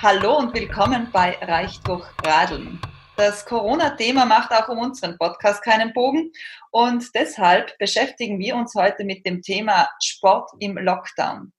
[0.00, 2.80] Hallo und willkommen bei Reich durch Radeln.
[3.16, 6.30] Das Corona-Thema macht auch um unseren Podcast keinen Bogen
[6.70, 11.52] und deshalb beschäftigen wir uns heute mit dem Thema Sport im Lockdown.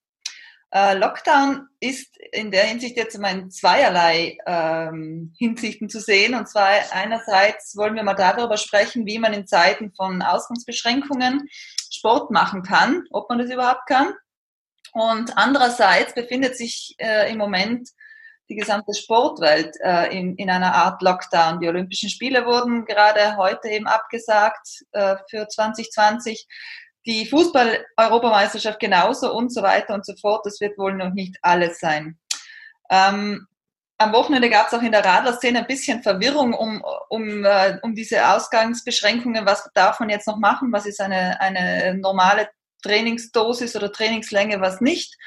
[0.72, 6.34] Äh, Lockdown ist in der Hinsicht jetzt immer in zweierlei ähm, Hinsichten zu sehen.
[6.34, 11.50] Und zwar einerseits wollen wir mal darüber sprechen, wie man in Zeiten von Ausgangsbeschränkungen
[11.92, 14.14] Sport machen kann, ob man das überhaupt kann.
[14.94, 17.90] Und andererseits befindet sich äh, im Moment
[18.50, 21.60] die gesamte Sportwelt äh, in, in einer Art Lockdown.
[21.60, 26.48] Die Olympischen Spiele wurden gerade heute eben abgesagt äh, für 2020.
[27.06, 30.46] Die Fußball-Europameisterschaft genauso und so weiter und so fort.
[30.46, 32.18] Das wird wohl noch nicht alles sein.
[32.90, 33.48] Ähm,
[34.00, 37.94] am Wochenende gab es auch in der Radlerszene ein bisschen Verwirrung um, um, äh, um
[37.94, 39.46] diese Ausgangsbeschränkungen.
[39.46, 40.72] Was darf man jetzt noch machen?
[40.72, 42.50] Was ist eine, eine normale
[42.82, 45.18] Trainingsdosis oder Trainingslänge, was nicht?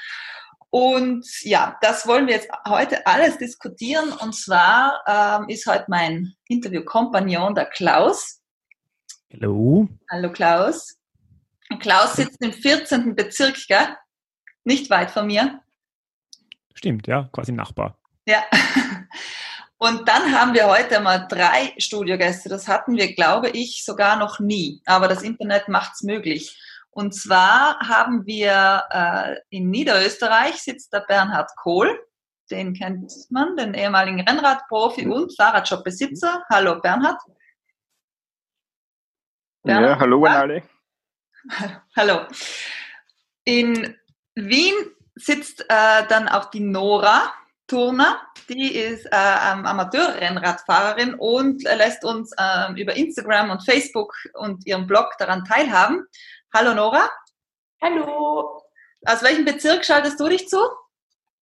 [0.75, 4.11] Und ja, das wollen wir jetzt heute alles diskutieren.
[4.11, 8.41] Und zwar ähm, ist heute mein Interviewkompagnon der Klaus.
[9.31, 9.87] Hallo.
[10.11, 10.97] Hallo Klaus.
[11.79, 13.15] Klaus sitzt im 14.
[13.15, 13.87] Bezirk, gell?
[14.65, 15.61] Nicht weit von mir.
[16.73, 17.99] Stimmt, ja, quasi Nachbar.
[18.25, 18.43] Ja.
[19.77, 22.49] Und dann haben wir heute mal drei Studiogäste.
[22.49, 24.81] Das hatten wir, glaube ich, sogar noch nie.
[24.87, 26.59] Aber das Internet macht es möglich.
[26.95, 31.99] Und zwar haben wir äh, in Niederösterreich sitzt der Bernhard Kohl.
[32.51, 36.45] Den kennt man, den ehemaligen Rennradprofi und Fahrradshopbesitzer.
[36.51, 37.19] Hallo Bernhard.
[39.63, 39.91] Bernhard.
[39.91, 40.63] Ja, hallo an alle.
[41.97, 42.27] hallo.
[43.45, 43.97] In
[44.35, 44.75] Wien
[45.15, 47.33] sitzt äh, dann auch die Nora
[47.69, 48.21] Turner.
[48.51, 55.15] Die ist äh, Amateurrennradfahrerin und lässt uns äh, über Instagram und Facebook und ihren Blog
[55.19, 56.07] daran teilhaben.
[56.55, 57.09] Hallo Nora.
[57.81, 58.63] Hallo.
[59.07, 60.59] Aus welchem Bezirk schaltest du dich zu?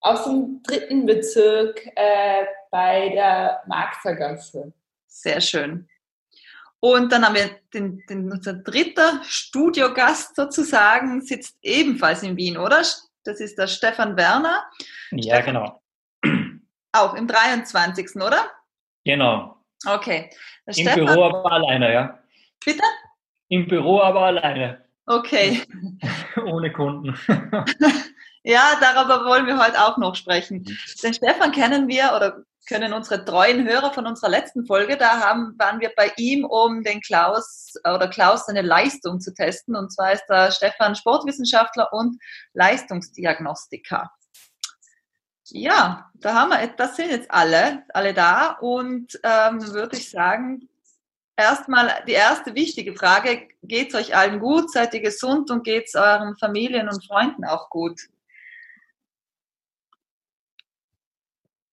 [0.02, 4.73] Aus dem dritten Bezirk äh, bei der Marxergasse.
[5.08, 5.89] Sehr schön.
[6.79, 12.80] Und dann haben wir den, den, unser dritter Studiogast sozusagen, sitzt ebenfalls in Wien, oder?
[13.24, 14.64] Das ist der Stefan Werner.
[15.11, 15.83] Ja, Stefan, genau.
[16.92, 18.14] Auch im 23.
[18.14, 18.48] oder?
[19.05, 19.57] Genau.
[19.84, 20.30] Okay.
[20.68, 22.18] Der Im Stefan, Büro aber alleine, ja.
[22.64, 22.84] Bitte?
[23.48, 24.89] Im Büro aber alleine.
[25.06, 25.62] Okay.
[26.44, 27.18] Ohne Kunden.
[28.42, 30.64] ja, darüber wollen wir heute auch noch sprechen.
[31.02, 35.58] Den Stefan kennen wir oder können unsere treuen Hörer von unserer letzten Folge, da haben,
[35.58, 39.74] waren wir bei ihm, um den Klaus oder Klaus seine Leistung zu testen.
[39.74, 42.16] Und zwar ist der Stefan Sportwissenschaftler und
[42.55, 44.12] Leistungsdiagnostiker.
[45.48, 50.68] Ja, da haben wir, das sind jetzt alle, alle da und ähm, würde ich sagen,
[51.40, 53.48] erstmal die erste wichtige Frage.
[53.62, 54.70] Geht es euch allen gut?
[54.70, 58.01] Seid ihr gesund und geht es euren Familien und Freunden auch gut?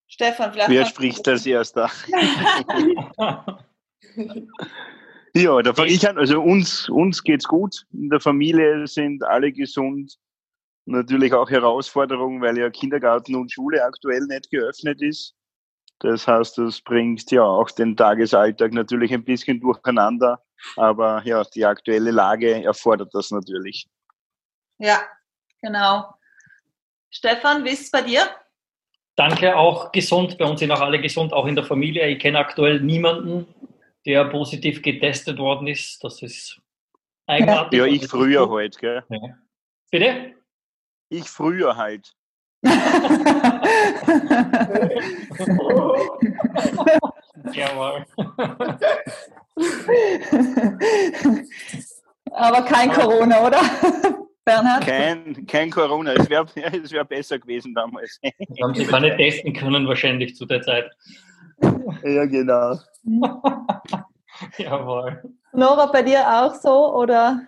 [0.08, 0.70] Stefan, vielleicht.
[0.70, 1.92] Wer spricht als erster?
[5.36, 6.18] ja, da fange ich an.
[6.18, 7.86] Also uns, uns es gut.
[7.94, 10.18] In der Familie sind alle gesund.
[10.86, 15.37] Natürlich auch Herausforderungen, weil ja Kindergarten und Schule aktuell nicht geöffnet ist.
[16.00, 20.44] Das heißt, das bringt ja auch den Tagesalltag natürlich ein bisschen durcheinander.
[20.76, 23.88] Aber ja, die aktuelle Lage erfordert das natürlich.
[24.80, 25.02] Ja,
[25.62, 26.14] genau.
[27.10, 28.28] Stefan, wie ist es bei dir?
[29.16, 30.38] Danke, auch gesund.
[30.38, 32.08] Bei uns sind auch alle gesund, auch in der Familie.
[32.08, 33.48] Ich kenne aktuell niemanden,
[34.06, 36.04] der positiv getestet worden ist.
[36.04, 36.62] Das ist
[37.26, 37.80] eigenartig.
[37.80, 39.04] Ja, ich früher halt, gell?
[39.10, 39.20] Ja.
[39.90, 40.36] Bitte?
[41.10, 42.14] Ich früher halt.
[47.54, 48.06] Jawohl.
[52.32, 53.62] Aber kein Corona, oder?
[54.44, 54.86] Bernhard?
[54.86, 58.20] Kein, kein Corona, es wäre es wär besser gewesen damals.
[58.62, 60.90] Haben Sie gar nicht testen können, wahrscheinlich zu der Zeit.
[62.04, 62.78] Ja, genau.
[64.58, 65.22] Jawohl.
[65.52, 67.42] Nora, bei dir auch so, oder?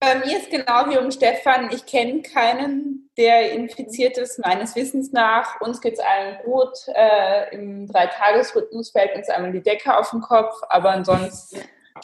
[0.00, 5.12] Bei mir ist genau wie um Stefan, ich kenne keinen, der infiziert ist, meines Wissens
[5.12, 5.60] nach.
[5.60, 6.72] Uns geht es allen gut.
[6.94, 11.60] Äh, Im Dreitagesrhythmus fällt uns einmal die Decke auf den Kopf, aber ansonsten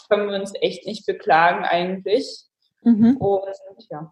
[0.08, 2.44] können wir uns echt nicht beklagen eigentlich.
[2.82, 3.16] Mhm.
[3.18, 3.56] Und
[3.90, 4.10] ja.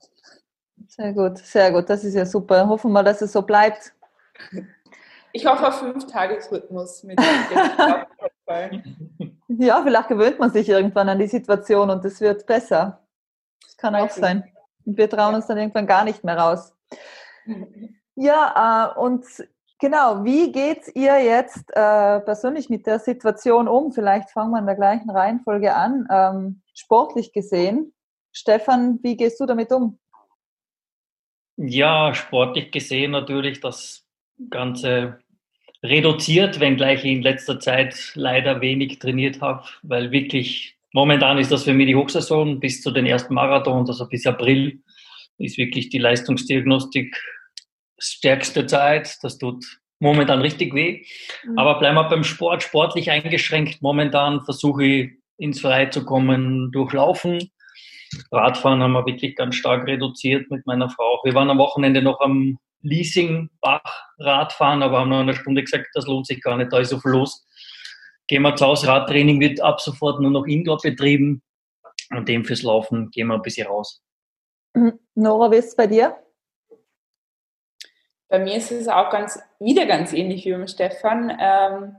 [0.87, 1.89] Sehr gut, sehr gut.
[1.89, 2.69] Das ist ja super.
[2.69, 3.93] Hoffen wir, dass es so bleibt.
[5.33, 7.21] Ich hoffe auf fünf Tagesrhythmus mit
[9.49, 13.01] Ja, vielleicht gewöhnt man sich irgendwann an die Situation und es wird besser.
[13.63, 14.45] Das kann auch sein.
[14.85, 16.75] Und wir trauen uns dann irgendwann gar nicht mehr raus.
[18.21, 19.25] Ja, äh, und
[19.79, 23.93] genau, wie geht ihr jetzt äh, persönlich mit der Situation um?
[23.93, 26.09] Vielleicht fangen wir in der gleichen Reihenfolge an.
[26.11, 27.95] Ähm, sportlich gesehen,
[28.33, 30.01] Stefan, wie gehst du damit um?
[31.57, 34.05] Ja, sportlich gesehen natürlich das
[34.51, 35.21] ganze
[35.83, 41.65] reduziert, wenngleich ich in letzter Zeit leider wenig trainiert habe, weil wirklich momentan ist das
[41.65, 44.81] für mich die Hochsaison bis zu den ersten Marathons, also bis April
[45.39, 47.17] ist wirklich die Leistungsdiagnostik
[47.99, 49.19] stärkste Zeit.
[49.23, 49.65] Das tut
[50.01, 51.05] momentan richtig weh.
[51.45, 51.59] Mhm.
[51.59, 53.83] Aber bleiben wir beim Sport, sportlich eingeschränkt.
[53.83, 57.51] Momentan versuche ich ins Freie zu kommen durch Laufen.
[58.33, 61.21] Radfahren haben wir wirklich ganz stark reduziert mit meiner Frau.
[61.25, 63.83] Wir waren am Wochenende noch am Leasingbach
[64.19, 66.99] Radfahren, aber haben nach einer Stunde gesagt, das lohnt sich gar nicht, da ist so
[66.99, 67.47] viel los.
[68.29, 71.43] Gehen wir zu Hause, Radtraining wird ab sofort nur noch Indoor betrieben
[72.11, 74.03] und dem fürs Laufen gehen wir ein bisschen raus.
[74.75, 74.99] Mhm.
[75.15, 76.17] Nora, wie ist es bei dir?
[78.29, 81.35] Bei mir ist es auch ganz, wieder ganz ähnlich wie beim Stefan.
[81.41, 81.97] Ähm,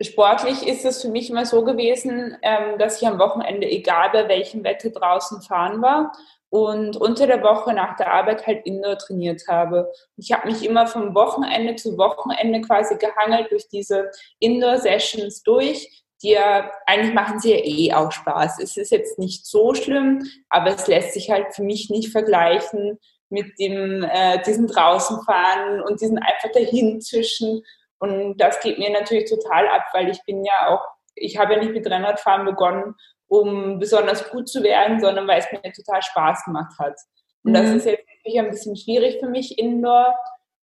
[0.00, 4.28] sportlich ist es für mich immer so gewesen, ähm, dass ich am Wochenende, egal bei
[4.28, 6.12] welchem Wetter draußen fahren war,
[6.52, 9.90] und unter der Woche nach der Arbeit halt Indoor trainiert habe.
[10.18, 16.32] Ich habe mich immer vom Wochenende zu Wochenende quasi gehangelt durch diese Indoor-Sessions durch, die
[16.32, 18.58] ja, eigentlich machen sie ja eh auch Spaß.
[18.60, 22.98] Es ist jetzt nicht so schlimm, aber es lässt sich halt für mich nicht vergleichen
[23.30, 27.62] mit dem, äh, diesem draußenfahren und diesen einfach dahin zwischen.
[27.98, 30.84] Und das geht mir natürlich total ab, weil ich bin ja auch,
[31.14, 32.94] ich habe ja nicht mit Rennradfahren begonnen,
[33.32, 37.00] um besonders gut zu werden, sondern weil es mir total Spaß gemacht hat.
[37.42, 37.54] Und mhm.
[37.54, 40.14] das ist jetzt wirklich ein bisschen schwierig für mich indoor.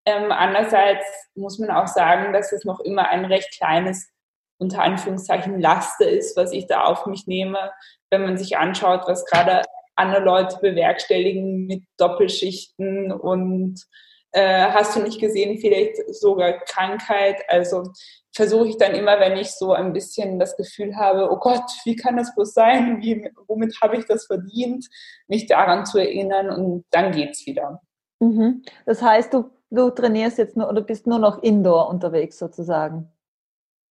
[0.06, 4.12] Ähm, andererseits muss man auch sagen, dass es noch immer ein recht kleines,
[4.60, 7.72] unter Anführungszeichen, Laster ist, was ich da auf mich nehme,
[8.12, 9.64] wenn man sich anschaut, was gerade
[9.96, 13.82] andere Leute bewerkstelligen mit Doppelschichten und
[14.32, 17.42] äh, hast du nicht gesehen, vielleicht sogar Krankheit.
[17.48, 17.84] Also
[18.34, 21.96] versuche ich dann immer, wenn ich so ein bisschen das Gefühl habe, oh Gott, wie
[21.96, 23.02] kann das bloß sein?
[23.02, 24.88] Wie, womit habe ich das verdient?
[25.28, 27.82] Mich daran zu erinnern und dann geht's wieder.
[28.20, 28.64] Mhm.
[28.86, 33.12] Das heißt, du, du trainierst jetzt nur oder bist nur noch indoor unterwegs sozusagen?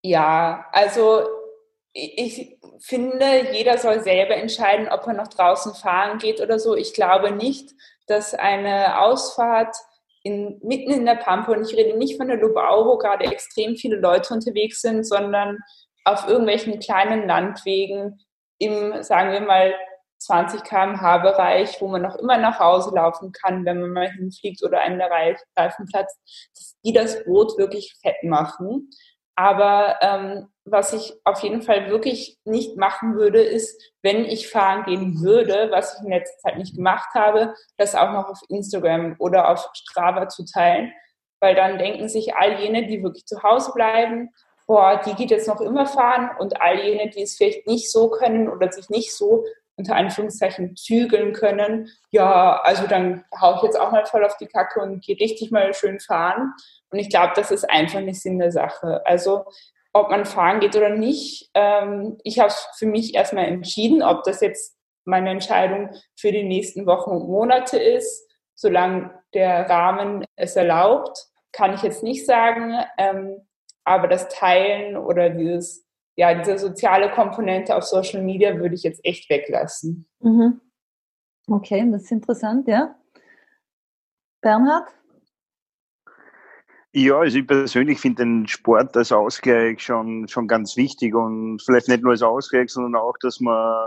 [0.02, 1.22] Ja, also
[1.92, 6.76] ich finde, jeder soll selber entscheiden, ob er noch draußen fahren geht oder so.
[6.76, 7.74] Ich glaube nicht,
[8.06, 9.76] dass eine Ausfahrt
[10.28, 13.76] in, mitten in der Pampa, und ich rede nicht von der Lubau, wo gerade extrem
[13.76, 15.58] viele Leute unterwegs sind, sondern
[16.04, 18.20] auf irgendwelchen kleinen Landwegen
[18.58, 19.74] im, sagen wir mal,
[20.18, 24.62] 20 km/h Bereich, wo man noch immer nach Hause laufen kann, wenn man mal hinfliegt
[24.64, 28.90] oder einen der Reifen dass die das Boot wirklich fett machen.
[29.36, 34.84] Aber ähm, was ich auf jeden Fall wirklich nicht machen würde, ist, wenn ich fahren
[34.84, 39.16] gehen würde, was ich in letzter Zeit nicht gemacht habe, das auch noch auf Instagram
[39.18, 40.92] oder auf Strava zu teilen.
[41.40, 44.30] Weil dann denken sich all jene, die wirklich zu Hause bleiben,
[44.66, 48.10] boah, die geht jetzt noch immer fahren und all jene, die es vielleicht nicht so
[48.10, 49.44] können oder sich nicht so
[49.78, 54.48] unter Anführungszeichen zügeln können, ja, also dann hau ich jetzt auch mal voll auf die
[54.48, 56.52] Kacke und gehe richtig mal schön fahren.
[56.90, 59.06] Und ich glaube, das ist einfach nicht Sinn der Sache.
[59.06, 59.44] Also
[59.98, 61.50] ob man fahren geht oder nicht.
[61.54, 66.86] Ähm, ich habe für mich erstmal entschieden, ob das jetzt meine Entscheidung für die nächsten
[66.86, 68.26] Wochen und Monate ist.
[68.54, 72.74] Solange der Rahmen es erlaubt, kann ich jetzt nicht sagen.
[72.98, 73.46] Ähm,
[73.84, 75.86] aber das Teilen oder dieses,
[76.16, 80.06] ja, diese soziale Komponente auf Social Media würde ich jetzt echt weglassen.
[80.20, 80.60] Mhm.
[81.48, 82.94] Okay, das ist interessant, ja.
[84.42, 84.88] Bernhard?
[87.00, 91.86] Ja, also ich persönlich finde den Sport als Ausgleich schon, schon ganz wichtig und vielleicht
[91.86, 93.86] nicht nur als Ausgleich, sondern auch, dass man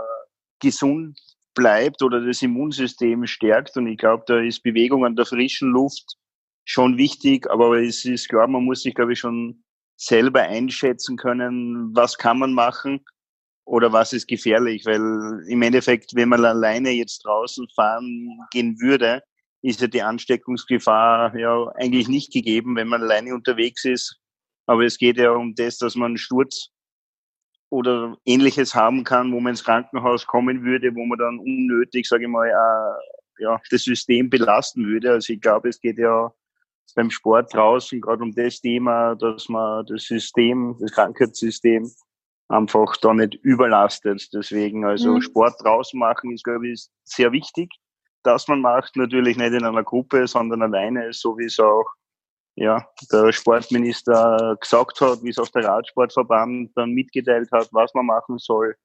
[0.60, 1.20] gesund
[1.54, 3.76] bleibt oder das Immunsystem stärkt.
[3.76, 6.16] Und ich glaube, da ist Bewegung an der frischen Luft
[6.64, 9.62] schon wichtig, aber es ist klar, man muss sich, glaube ich, schon
[9.98, 13.04] selber einschätzen können, was kann man machen
[13.66, 19.22] oder was ist gefährlich, weil im Endeffekt, wenn man alleine jetzt draußen fahren gehen würde,
[19.62, 24.18] ist ja die Ansteckungsgefahr ja eigentlich nicht gegeben, wenn man alleine unterwegs ist.
[24.66, 26.68] Aber es geht ja um das, dass man einen Sturz
[27.70, 32.24] oder ähnliches haben kann, wo man ins Krankenhaus kommen würde, wo man dann unnötig, sage
[32.24, 35.12] ich mal, äh, ja, das System belasten würde.
[35.12, 36.32] Also ich glaube, es geht ja
[36.94, 41.90] beim Sport draußen gerade um das Thema, dass man das System, das Krankheitssystem
[42.48, 44.28] einfach da nicht überlastet.
[44.34, 45.22] Deswegen, also mhm.
[45.22, 47.70] Sport draußen machen ist, glaube ich, sehr wichtig
[48.24, 51.86] das man macht, natürlich nicht in einer Gruppe, sondern alleine, so wie es auch
[52.54, 58.06] ja, der Sportminister gesagt hat, wie es auch der Radsportverband dann mitgeteilt hat, was man
[58.06, 58.76] machen soll.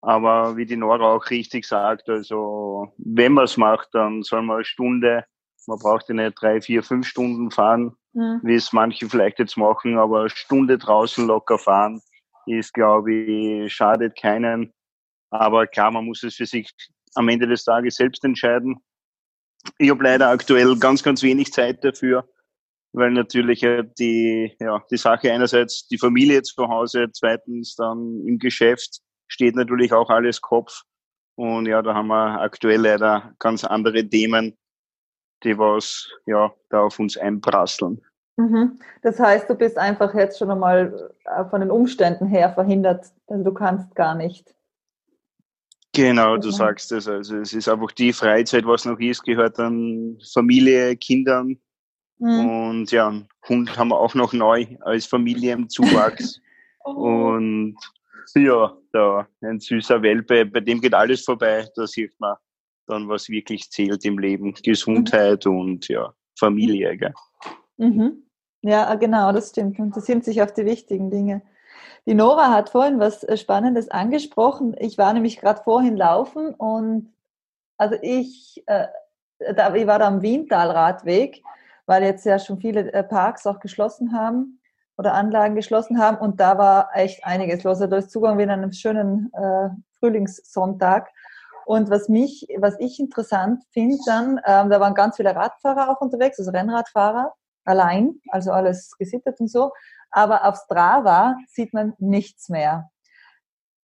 [0.00, 4.56] Aber wie die Nora auch richtig sagt, also wenn man es macht, dann soll man
[4.56, 5.24] eine Stunde,
[5.66, 8.40] man braucht ja nicht drei, vier, fünf Stunden fahren, mhm.
[8.42, 12.00] wie es manche vielleicht jetzt machen, aber eine Stunde draußen locker fahren
[12.46, 14.72] ist, glaube ich, schadet keinen.
[15.30, 16.72] Aber klar, man muss es für sich
[17.16, 18.76] am Ende des Tages selbst entscheiden.
[19.78, 22.28] Ich habe leider aktuell ganz, ganz wenig Zeit dafür,
[22.92, 23.66] weil natürlich
[23.98, 29.92] die, ja, die Sache einerseits die Familie zu Hause, zweitens dann im Geschäft steht natürlich
[29.92, 30.82] auch alles Kopf.
[31.34, 34.56] Und ja, da haben wir aktuell leider ganz andere Themen,
[35.42, 38.00] die was ja da auf uns einprasseln.
[38.36, 38.78] Mhm.
[39.02, 43.44] Das heißt, du bist einfach jetzt schon einmal äh, von den Umständen her verhindert, also
[43.44, 44.55] du kannst gar nicht.
[45.96, 47.08] Genau, du sagst es.
[47.08, 51.58] Also es ist einfach die Freizeit, was noch ist, gehört dann Familie, Kindern.
[52.18, 52.48] Mhm.
[52.48, 56.38] Und ja, einen Hund haben wir auch noch neu als Familie im Zuwachs.
[56.84, 56.90] oh.
[56.90, 57.76] Und
[58.34, 61.66] ja, da ein süßer Welpe, bei dem geht alles vorbei.
[61.74, 62.36] Da sieht man
[62.86, 64.52] dann, was wirklich zählt im Leben.
[64.52, 65.58] Gesundheit mhm.
[65.58, 66.94] und ja, Familie.
[66.98, 67.14] Gell?
[67.78, 68.22] Mhm.
[68.60, 69.78] Ja, genau, das stimmt.
[69.78, 71.40] Und das sind sich auf die wichtigen Dinge.
[72.06, 74.76] Die Nora hat vorhin was äh, Spannendes angesprochen.
[74.78, 77.12] Ich war nämlich gerade vorhin laufen und
[77.78, 78.86] also ich, äh,
[79.54, 81.42] da, ich war da am Wientalradweg,
[81.86, 84.60] weil jetzt ja schon viele äh, Parks auch geschlossen haben
[84.96, 87.80] oder Anlagen geschlossen haben und da war echt einiges los.
[87.80, 91.08] Also da ist Zugang wie an einem schönen äh, Frühlingssonntag.
[91.66, 96.00] Und was mich, was ich interessant finde dann, ähm, da waren ganz viele Radfahrer auch
[96.00, 97.34] unterwegs, also Rennradfahrer
[97.66, 99.72] allein, also alles gesittet und so.
[100.10, 102.90] Aber auf Strava sieht man nichts mehr.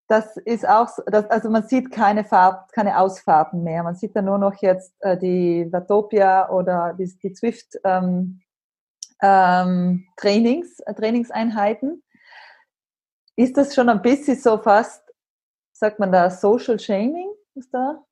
[0.08, 3.82] Das ist auch, das, also man sieht keine Farb, keine Ausfahrten mehr.
[3.82, 8.42] Man sieht dann nur noch jetzt äh, die Vatopia oder die, die Zwift ähm,
[9.22, 12.02] ähm, Trainings, äh, Trainingseinheiten.
[13.36, 15.02] Ist das schon ein bisschen so fast,
[15.72, 18.04] sagt man da, Social Shaming, was da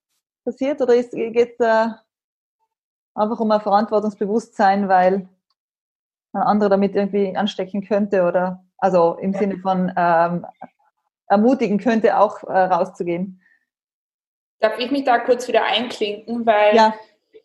[0.45, 0.81] passiert?
[0.81, 2.03] Oder geht es da
[3.15, 5.29] einfach um ein Verantwortungsbewusstsein, weil
[6.33, 10.47] ein anderer damit irgendwie anstecken könnte oder also im Sinne von ähm,
[11.27, 13.41] ermutigen könnte, auch äh, rauszugehen.
[14.59, 16.95] Darf ich mich da kurz wieder einklinken, weil ja.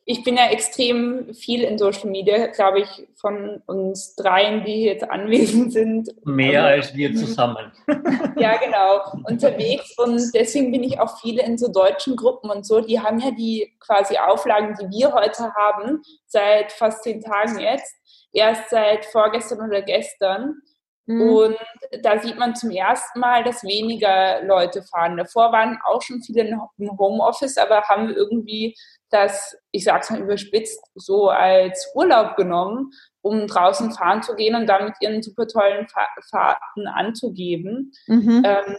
[0.06, 4.94] ich bin ja extrem viel in Social Media, glaube ich, von uns dreien, die hier
[4.94, 6.10] jetzt anwesend sind.
[6.25, 7.72] Mehr also, als wir zusammen.
[8.38, 12.82] ja, genau, unterwegs und deswegen bin ich auch viele in so deutschen Gruppen und so,
[12.82, 17.96] die haben ja die quasi Auflagen, die wir heute haben, seit fast zehn Tagen jetzt
[18.36, 20.62] erst seit vorgestern oder gestern.
[21.08, 21.22] Mhm.
[21.22, 21.58] Und
[22.01, 25.18] da sieht man zum ersten Mal, dass weniger Leute fahren.
[25.18, 28.75] Davor waren auch schon viele im Homeoffice, aber haben irgendwie
[29.10, 34.68] das, ich sag's mal überspitzt, so als Urlaub genommen, um draußen fahren zu gehen und
[34.68, 35.88] damit ihren super tollen
[36.30, 37.92] Fahrten anzugeben.
[38.08, 38.44] Mhm.
[38.44, 38.77] Ähm,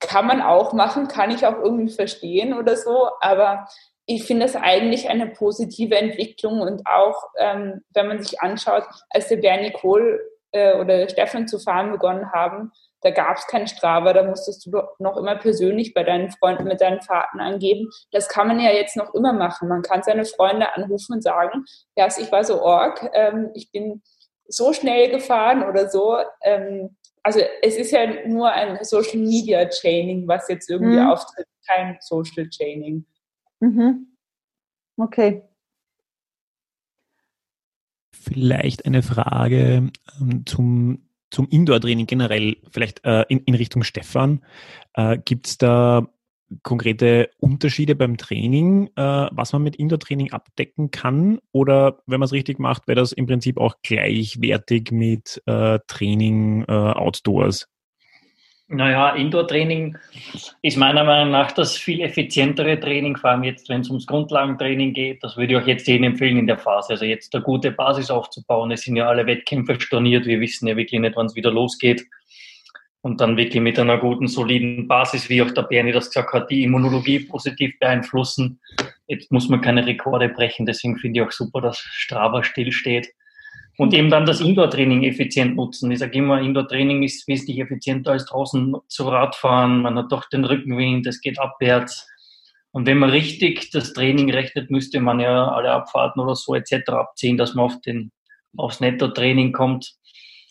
[0.00, 3.66] kann man auch machen, kann ich auch irgendwie verstehen oder so, aber
[4.06, 9.28] ich finde es eigentlich eine positive Entwicklung und auch, ähm, wenn man sich anschaut, als
[9.28, 10.20] der Bernie Kohl
[10.52, 12.70] äh, oder Stefan zu fahren begonnen haben,
[13.00, 16.80] da gab es kein Strava, da musstest du noch immer persönlich bei deinen Freunden mit
[16.80, 17.90] deinen Fahrten angeben.
[18.12, 19.68] Das kann man ja jetzt noch immer machen.
[19.68, 21.64] Man kann seine Freunde anrufen und sagen,
[21.96, 24.02] ja, ich war so org, ähm, ich bin
[24.46, 26.16] so schnell gefahren oder so.
[26.42, 31.08] Ähm, also es ist ja nur ein Social Media Chaining, was jetzt irgendwie mhm.
[31.08, 33.06] auftritt, kein Social Chaining.
[33.60, 34.16] Mhm.
[34.96, 35.42] Okay.
[38.12, 44.44] Vielleicht eine Frage ähm, zum, zum Indoor-Training generell, vielleicht äh, in, in Richtung Stefan.
[44.94, 46.08] Äh, Gibt es da
[46.62, 51.38] konkrete Unterschiede beim Training, äh, was man mit Indoor-Training abdecken kann?
[51.52, 56.64] Oder wenn man es richtig macht, wäre das im Prinzip auch gleichwertig mit äh, Training
[56.68, 57.66] äh, outdoors?
[58.68, 59.98] Naja, Indoor-Training
[60.62, 64.94] ist meiner Meinung nach das viel effizientere Training, vor allem jetzt, wenn es ums Grundlagentraining
[64.94, 65.22] geht.
[65.22, 66.94] Das würde ich auch jetzt jedem empfehlen in der Phase.
[66.94, 68.70] Also jetzt eine gute Basis aufzubauen.
[68.70, 70.24] Es sind ja alle Wettkämpfe storniert.
[70.24, 72.06] Wir wissen ja wirklich nicht, wann es wieder losgeht.
[73.02, 76.50] Und dann wirklich mit einer guten, soliden Basis, wie auch der Bernie das gesagt hat,
[76.50, 78.60] die Immunologie positiv beeinflussen.
[79.08, 80.64] Jetzt muss man keine Rekorde brechen.
[80.64, 83.08] Deswegen finde ich auch super, dass Strava stillsteht
[83.76, 85.90] und eben dann das Indoor-Training effizient nutzen.
[85.90, 89.82] Ich sage immer, Indoor-Training ist wesentlich effizienter als draußen zu Radfahren.
[89.82, 92.08] Man hat doch den Rückenwind, es geht abwärts.
[92.70, 96.88] Und wenn man richtig das Training rechnet, müsste man ja alle Abfahrten oder so etc.
[96.90, 98.12] abziehen, dass man auf den,
[98.56, 99.96] aufs Netto-Training kommt.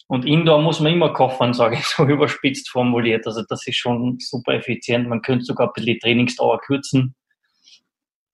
[0.07, 3.25] Und Indoor muss man immer koffern, sage ich so überspitzt formuliert.
[3.25, 5.07] Also das ist schon super effizient.
[5.07, 7.15] Man könnte sogar ein bisschen die Trainingsdauer kürzen.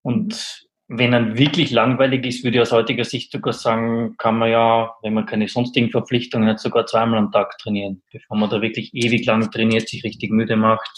[0.01, 4.49] Und wenn dann wirklich langweilig ist, würde ich aus heutiger Sicht sogar sagen, kann man
[4.49, 8.59] ja, wenn man keine sonstigen Verpflichtungen hat, sogar zweimal am Tag trainieren, bevor man da
[8.61, 10.89] wirklich ewig lang trainiert, sich richtig müde macht,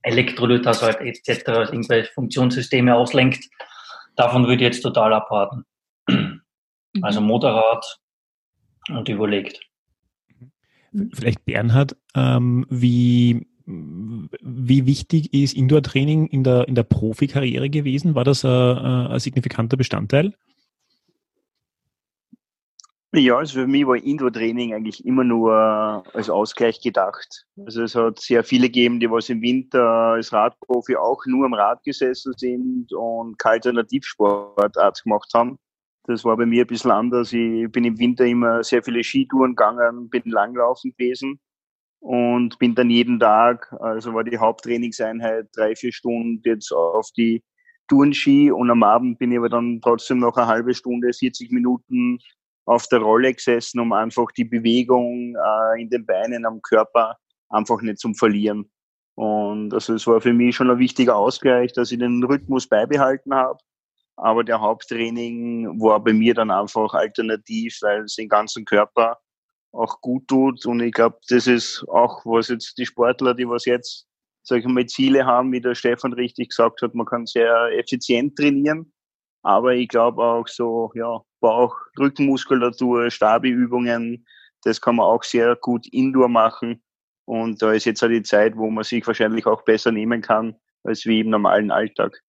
[0.00, 3.44] Elektrolythaushalt etc., irgendwelche Funktionssysteme auslenkt.
[4.16, 5.64] Davon würde ich jetzt total abraten.
[6.08, 6.40] Mhm.
[7.02, 7.84] Also moderat
[8.88, 9.60] und überlegt.
[11.12, 18.14] Vielleicht Bernhard, ähm, wie wie wichtig ist Indoor-Training in der, in der Profikarriere gewesen?
[18.14, 20.32] War das ein, ein signifikanter Bestandteil?
[23.12, 25.52] Ja, also für mich war Indoor-Training eigentlich immer nur
[26.14, 27.46] als Ausgleich gedacht.
[27.56, 31.54] Also es hat sehr viele gegeben, die was im Winter als Radprofi auch nur am
[31.54, 35.58] Rad gesessen sind und keine Alternativsportart gemacht haben.
[36.04, 37.34] Das war bei mir ein bisschen anders.
[37.34, 41.38] Ich bin im Winter immer sehr viele Skitouren gegangen, bin langlaufen gewesen
[42.00, 47.42] und bin dann jeden Tag, also war die Haupttrainingseinheit drei, vier Stunden jetzt auf die
[47.88, 52.18] Tourenski und am Abend bin ich aber dann trotzdem noch eine halbe Stunde, 40 Minuten
[52.66, 57.16] auf der Rolle gesessen, um einfach die Bewegung äh, in den Beinen, am Körper
[57.48, 58.70] einfach nicht zum Verlieren.
[59.14, 63.34] Und also es war für mich schon ein wichtiger Ausgleich, dass ich den Rhythmus beibehalten
[63.34, 63.58] habe.
[64.16, 69.18] Aber der Haupttraining war bei mir dann einfach alternativ, weil es den ganzen Körper
[69.72, 70.64] auch gut tut.
[70.66, 74.06] Und ich glaube, das ist auch, was jetzt die Sportler, die was jetzt,
[74.42, 78.36] sag ich mal, Ziele haben, wie der Stefan richtig gesagt hat, man kann sehr effizient
[78.36, 78.92] trainieren.
[79.42, 84.26] Aber ich glaube auch so, ja, Bauch, Rückenmuskulatur, Stabi-Übungen,
[84.64, 86.82] das kann man auch sehr gut indoor machen.
[87.24, 90.56] Und da ist jetzt auch die Zeit, wo man sich wahrscheinlich auch besser nehmen kann,
[90.82, 92.22] als wie im normalen Alltag.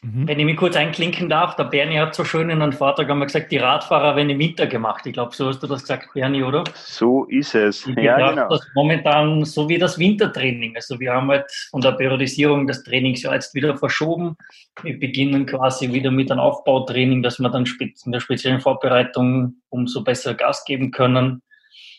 [0.00, 0.26] Mhm.
[0.26, 3.26] Wenn ich mich kurz einklinken darf, der Bernie hat so schön in einem Vortrag einmal
[3.26, 5.06] gesagt, die Radfahrer werden im Winter gemacht.
[5.06, 6.64] Ich glaube, so hast du das gesagt, Bernie, oder?
[6.74, 7.86] So ist es.
[7.86, 8.48] Ich ja, genau.
[8.48, 10.74] Das momentan so wie das Wintertraining.
[10.74, 14.36] Also wir haben halt von der Periodisierung des Trainings ja jetzt wieder verschoben.
[14.82, 20.02] Wir beginnen quasi wieder mit einem Aufbautraining, dass wir dann in der speziellen Vorbereitung umso
[20.02, 21.42] besser Gas geben können.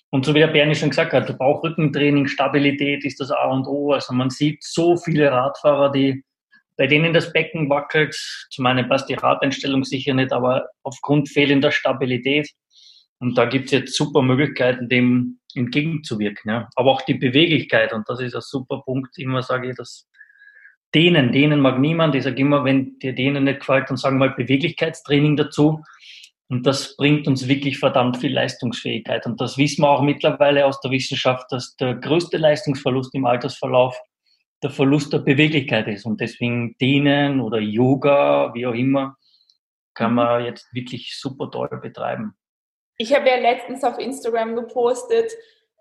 [0.10, 3.94] Und so wie der Bernie schon gesagt hat, Bauchrückentraining, Stabilität ist das A und O.
[3.94, 6.24] Also man sieht so viele Radfahrer, die
[6.78, 8.16] bei denen das Becken wackelt.
[8.50, 12.50] Zum einen passt die Radeinstellung sicher nicht, aber aufgrund fehlender Stabilität.
[13.20, 16.52] Und da gibt es jetzt super Möglichkeiten, dem entgegenzuwirken.
[16.52, 16.70] Ja.
[16.76, 20.08] Aber auch die Beweglichkeit, und das ist ein super Punkt, immer sage ich, dass
[20.94, 22.16] denen, denen mag niemand.
[22.16, 25.82] Ich sage immer, wenn dir denen nicht gefällt, dann sagen wir mal Beweglichkeitstraining dazu.
[26.50, 29.26] Und das bringt uns wirklich verdammt viel Leistungsfähigkeit.
[29.26, 33.98] Und das wissen wir auch mittlerweile aus der Wissenschaft, dass der größte Leistungsverlust im Altersverlauf
[34.64, 36.06] der Verlust der Beweglichkeit ist.
[36.06, 39.18] Und deswegen Dehnen oder Yoga, wie auch immer,
[39.94, 40.16] kann mhm.
[40.16, 42.36] man jetzt wirklich super toll betreiben.
[42.98, 45.32] Ich habe ja letztens auf Instagram gepostet,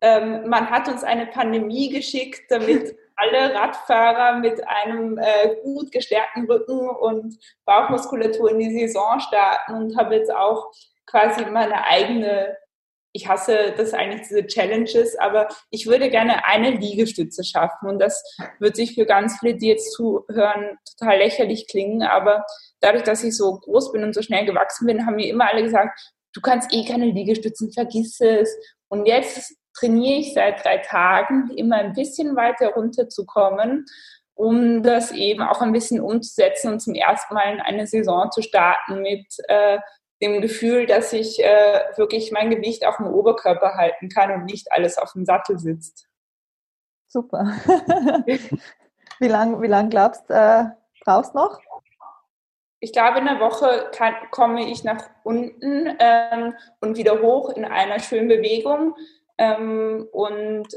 [0.01, 6.51] ähm, man hat uns eine Pandemie geschickt, damit alle Radfahrer mit einem äh, gut gestärkten
[6.51, 10.73] Rücken und Bauchmuskulatur in die Saison starten und habe jetzt auch
[11.07, 12.57] quasi meine eigene
[13.13, 17.89] ich hasse das eigentlich, diese Challenges, aber ich würde gerne eine Liegestütze schaffen.
[17.89, 18.23] Und das
[18.59, 22.03] wird sich für ganz viele, die jetzt zuhören, total lächerlich klingen.
[22.03, 22.45] Aber
[22.81, 25.63] dadurch, dass ich so groß bin und so schnell gewachsen bin, haben mir immer alle
[25.63, 25.99] gesagt,
[26.33, 28.51] du kannst eh keine Liegestützen, vergiss es.
[28.89, 33.85] Und jetzt trainiere ich seit drei Tagen, immer ein bisschen weiter runterzukommen,
[34.35, 38.43] um das eben auch ein bisschen umzusetzen und zum ersten Mal in eine Saison zu
[38.43, 39.79] starten mit äh,
[40.23, 44.73] dem Gefühl, dass ich äh, wirklich mein Gewicht auf dem Oberkörper halten kann und nicht
[44.73, 46.09] alles auf dem Sattel sitzt.
[47.09, 47.45] Super.
[49.19, 50.65] wie lange wie lang glaubst du, äh,
[51.05, 51.59] brauchst noch?
[52.81, 57.65] Ich glaube, in einer Woche kann, komme ich nach unten ähm, und wieder hoch in
[57.65, 58.97] einer schönen Bewegung.
[59.39, 60.69] Ähm, und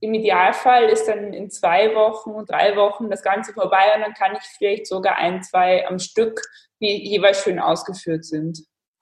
[0.00, 4.36] im Idealfall ist dann in zwei Wochen, drei Wochen das Ganze vorbei und dann kann
[4.36, 6.40] ich vielleicht sogar ein, zwei am Stück,
[6.80, 8.60] die jeweils schön ausgeführt sind.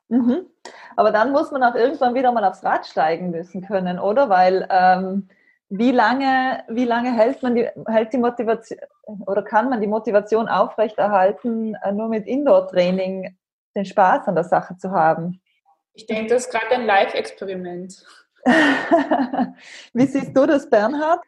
[0.08, 0.46] Mhm.
[0.96, 4.28] Aber dann muss man auch irgendwann wieder mal aufs Rad steigen müssen können, oder?
[4.28, 5.28] Weil ähm,
[5.68, 8.78] wie lange, wie lange hält man die, hält die Motivation
[9.26, 13.36] oder kann man die Motivation aufrechterhalten, äh, nur mit Indoor-Training
[13.74, 15.40] den Spaß an der Sache zu haben?
[15.94, 18.04] Ich denke, das ist gerade ein Live-Experiment.
[19.92, 21.20] wie siehst du das, Bernhard?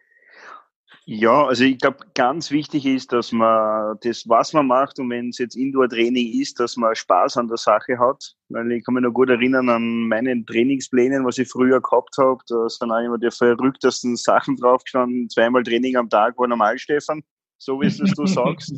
[1.10, 5.30] Ja, also ich glaube, ganz wichtig ist, dass man das, was man macht und wenn
[5.30, 8.34] es jetzt Indoor-Training ist, dass man Spaß an der Sache hat.
[8.50, 12.40] Weil ich kann mich noch gut erinnern an meinen Trainingsplänen, was ich früher gehabt habe.
[12.46, 15.30] Da sind auch immer die verrücktesten Sachen draufgestanden.
[15.30, 17.22] Zweimal Training am Tag war normal, Stefan,
[17.56, 18.74] so wie es du sagst.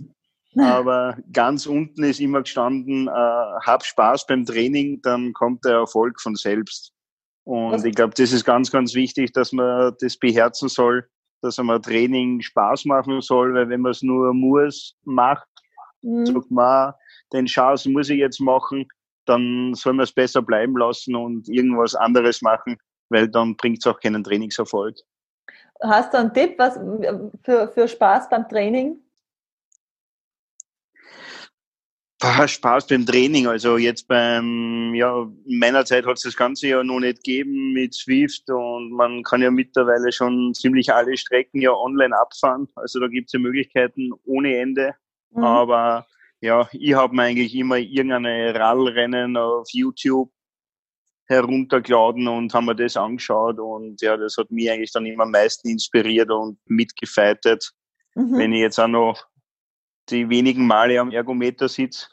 [0.57, 6.21] Aber ganz unten ist immer gestanden, äh, hab Spaß beim Training, dann kommt der Erfolg
[6.21, 6.93] von selbst.
[7.43, 11.09] Und ich glaube, das ist ganz, ganz wichtig, dass man das beherzen soll
[11.43, 15.49] dass einmal Training Spaß machen soll, weil wenn man es nur muss, macht,
[16.03, 16.27] mhm.
[16.27, 16.95] sagt man,
[17.33, 18.87] den Chance muss ich jetzt machen,
[19.27, 22.77] dann soll man es besser bleiben lassen und irgendwas anderes machen,
[23.09, 24.97] weil dann bringt es auch keinen Trainingserfolg.
[25.83, 26.79] Hast du einen Tipp was
[27.43, 28.99] für, für Spaß beim Training?
[32.23, 33.47] Spaß beim Training.
[33.47, 37.73] Also jetzt beim, ja, in meiner Zeit hat es das Ganze ja noch nicht gegeben
[37.73, 42.69] mit Swift und man kann ja mittlerweile schon ziemlich alle Strecken ja online abfahren.
[42.77, 44.95] Also da gibt es ja Möglichkeiten ohne Ende.
[45.31, 45.45] Mhm.
[45.45, 46.07] Aber
[46.41, 50.31] ja, ich habe mir eigentlich immer irgendeine Radlrennen auf YouTube
[51.27, 55.31] heruntergeladen und haben mir das angeschaut und ja, das hat mich eigentlich dann immer am
[55.31, 57.71] meisten inspiriert und mitgefeitet.
[58.15, 58.37] Mhm.
[58.37, 59.30] Wenn ich jetzt auch noch
[60.11, 62.07] die wenigen Male am Ergometer sitze,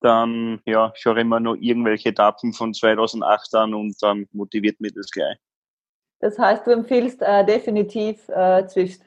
[0.00, 4.94] dann ja, schaue ich immer noch irgendwelche Etappen von 2008 an und dann motiviert mich
[4.94, 5.38] das gleich.
[6.20, 9.02] Das heißt, du empfiehlst äh, definitiv äh, Zwift.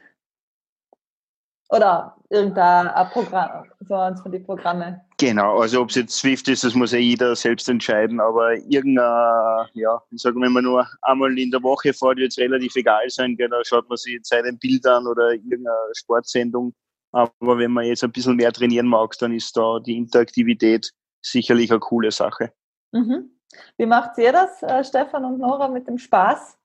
[1.70, 5.02] Oder irgendein Programm, so eins von den Programmen.
[5.18, 9.68] Genau, also ob es jetzt Swift ist, das muss ja jeder selbst entscheiden, aber irgendein,
[9.74, 13.50] ja, sagen wir mal nur einmal in der Woche fährt jetzt relativ egal sein, gell,
[13.50, 16.74] da schaut man sich seinen Bild an oder irgendeine Sportsendung.
[17.16, 21.72] Aber wenn man jetzt ein bisschen mehr trainieren mag, dann ist da die Interaktivität sicherlich
[21.72, 22.52] eine coole Sache.
[22.92, 23.30] Mhm.
[23.78, 26.58] Wie macht ihr das, äh, Stefan und Nora, mit dem Spaß?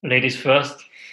[0.00, 0.86] Ladies first.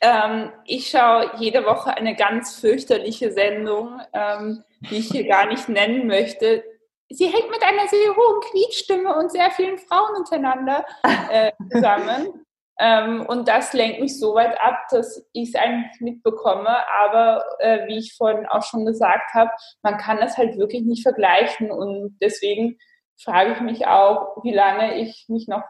[0.00, 5.68] ähm, ich schaue jede Woche eine ganz fürchterliche Sendung, ähm, die ich hier gar nicht
[5.68, 6.64] nennen möchte.
[7.08, 10.84] Sie hängt mit einer sehr hohen Quietstimme und sehr vielen Frauen untereinander
[11.30, 12.45] äh, zusammen.
[12.78, 16.76] Ähm, und das lenkt mich so weit ab, dass ich es eigentlich mitbekomme.
[17.00, 19.50] Aber äh, wie ich vorhin auch schon gesagt habe,
[19.82, 21.70] man kann es halt wirklich nicht vergleichen.
[21.70, 22.78] Und deswegen
[23.22, 25.62] frage ich mich auch, wie lange ich mich noch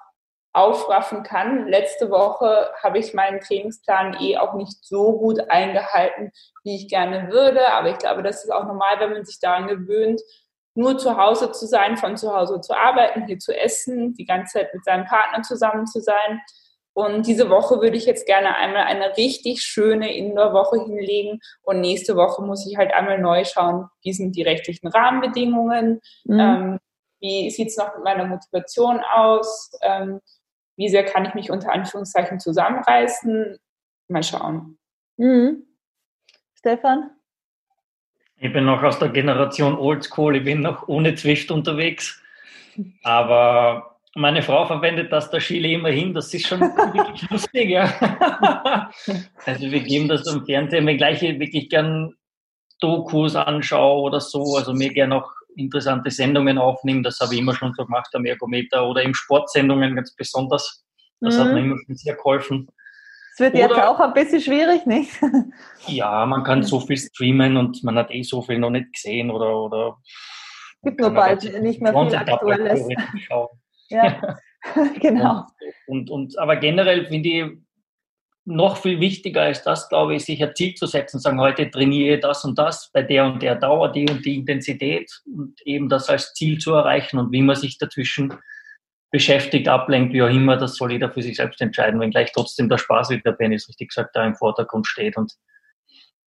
[0.56, 1.68] aufraffen kann.
[1.68, 6.32] Letzte Woche habe ich meinen Trainingsplan eh auch nicht so gut eingehalten,
[6.64, 7.72] wie ich gerne würde.
[7.72, 10.22] Aber ich glaube, das ist auch normal, wenn man sich daran gewöhnt,
[10.74, 14.58] nur zu Hause zu sein, von zu Hause zu arbeiten, hier zu essen, die ganze
[14.58, 16.40] Zeit mit seinem Partner zusammen zu sein.
[16.96, 21.40] Und diese Woche würde ich jetzt gerne einmal eine richtig schöne Indoor-Woche hinlegen.
[21.60, 26.40] Und nächste Woche muss ich halt einmal neu schauen, wie sind die rechtlichen Rahmenbedingungen, mhm.
[26.40, 26.78] ähm,
[27.20, 30.20] wie sieht es noch mit meiner Motivation aus, ähm,
[30.76, 33.58] wie sehr kann ich mich unter Anführungszeichen zusammenreißen.
[34.08, 34.78] Mal schauen.
[35.18, 35.66] Mhm.
[36.54, 37.10] Stefan?
[38.36, 42.22] Ich bin noch aus der Generation Oldschool, ich bin noch ohne Zwift unterwegs.
[43.02, 47.70] Aber meine Frau verwendet das der Chile immer hin, das ist schon wirklich lustig.
[47.70, 48.90] Ja.
[49.44, 52.14] Also wir geben das am Fernsehen, wenn gleich wirklich gern
[52.80, 57.02] Dokus anschaue oder so, also mir gerne auch interessante Sendungen aufnehmen.
[57.02, 60.84] Das habe ich immer schon so gemacht am Ergometer oder im Sportsendungen ganz besonders.
[61.20, 61.40] Das mhm.
[61.40, 62.68] hat mir immer schon sehr geholfen.
[63.34, 65.12] Es wird oder, jetzt auch ein bisschen schwierig, nicht?
[65.86, 69.30] Ja, man kann so viel streamen und man hat eh so viel noch nicht gesehen
[69.30, 69.56] oder.
[69.62, 69.98] oder
[70.82, 72.88] gibt nur bald nicht mehr viel Aktuelles.
[73.88, 74.38] Ja,
[75.00, 75.46] genau.
[75.86, 77.44] Und, und, und, aber generell finde ich,
[78.46, 82.14] noch viel wichtiger als das, glaube ich, sich ein Ziel zu setzen, sagen, heute trainiere
[82.14, 85.88] ich das und das bei der und der Dauer, die und die Intensität und eben
[85.88, 88.32] das als Ziel zu erreichen und wie man sich dazwischen
[89.10, 92.78] beschäftigt, ablenkt, wie auch immer, das soll jeder für sich selbst entscheiden, wenngleich trotzdem der
[92.78, 95.16] Spaß, wie der Penis richtig gesagt, da im Vordergrund steht.
[95.16, 95.32] Und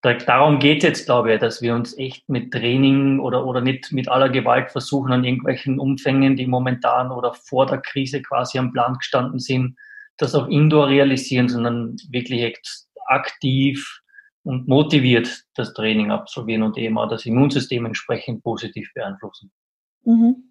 [0.01, 3.91] darum geht es jetzt, glaube ich, dass wir uns echt mit Training oder, oder nicht
[3.91, 8.71] mit aller Gewalt versuchen, an irgendwelchen Umfängen, die momentan oder vor der Krise quasi am
[8.71, 9.77] Plan gestanden sind,
[10.17, 12.57] das auch indoor realisieren, sondern wirklich
[13.07, 14.01] aktiv
[14.43, 19.51] und motiviert das Training absolvieren und eben auch das Immunsystem entsprechend positiv beeinflussen.
[20.05, 20.49] Mhm.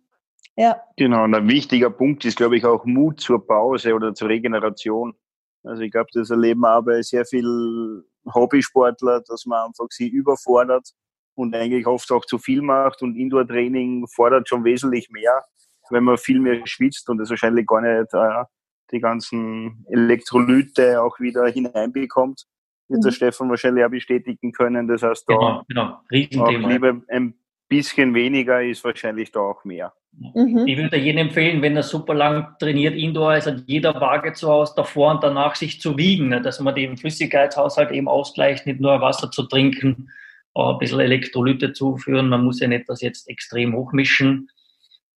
[0.56, 0.80] Ja.
[0.96, 5.14] Genau, und ein wichtiger Punkt ist, glaube ich, auch Mut zur Pause oder zur Regeneration.
[5.62, 10.90] Also ich glaube, das erleben bei sehr vielen Hobbysportler, dass man einfach sie überfordert
[11.34, 15.44] und eigentlich oft auch zu viel macht und Indoor-Training fordert schon wesentlich mehr,
[15.90, 18.44] wenn man viel mehr schwitzt und das wahrscheinlich gar nicht äh,
[18.90, 22.44] die ganzen Elektrolyte auch wieder hineinbekommt,
[22.88, 23.04] wird mhm.
[23.04, 24.88] der Stefan wahrscheinlich auch bestätigen können.
[24.88, 26.44] Das heißt, da genau, genau.
[26.44, 27.34] auch lieber ein
[27.68, 29.92] bisschen weniger ist wahrscheinlich da auch mehr.
[30.12, 30.64] Mhm.
[30.66, 34.48] Ich würde jedem empfehlen, wenn er super lang trainiert, Indoor ist, an jeder Waage zu
[34.48, 38.80] Hause davor und danach sich zu wiegen, ne, dass man den Flüssigkeitshaushalt eben ausgleicht, nicht
[38.80, 40.10] nur Wasser zu trinken,
[40.54, 42.28] ein bisschen Elektrolyte zuführen.
[42.28, 44.48] Man muss ja nicht das jetzt extrem hochmischen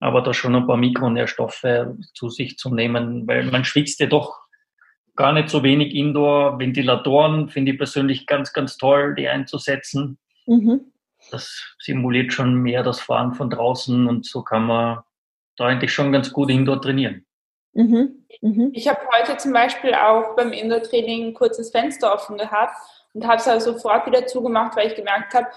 [0.02, 1.64] aber da schon ein paar Mikronährstoffe
[2.14, 4.40] zu sich zu nehmen, weil man schwitzt ja doch
[5.16, 6.60] gar nicht so wenig Indoor.
[6.60, 10.18] Ventilatoren finde ich persönlich ganz, ganz toll, die einzusetzen.
[10.48, 10.92] Mhm.
[11.32, 15.00] Das simuliert schon mehr das Fahren von draußen und so kann man
[15.58, 17.26] da eigentlich schon ganz gut Indoor trainieren.
[17.74, 18.26] Mhm.
[18.42, 18.72] Mhm.
[18.74, 22.76] Ich habe heute zum Beispiel auch beim Indoor-Training ein kurzes Fenster offen gehabt
[23.14, 25.48] und habe es also sofort wieder zugemacht, weil ich gemerkt habe,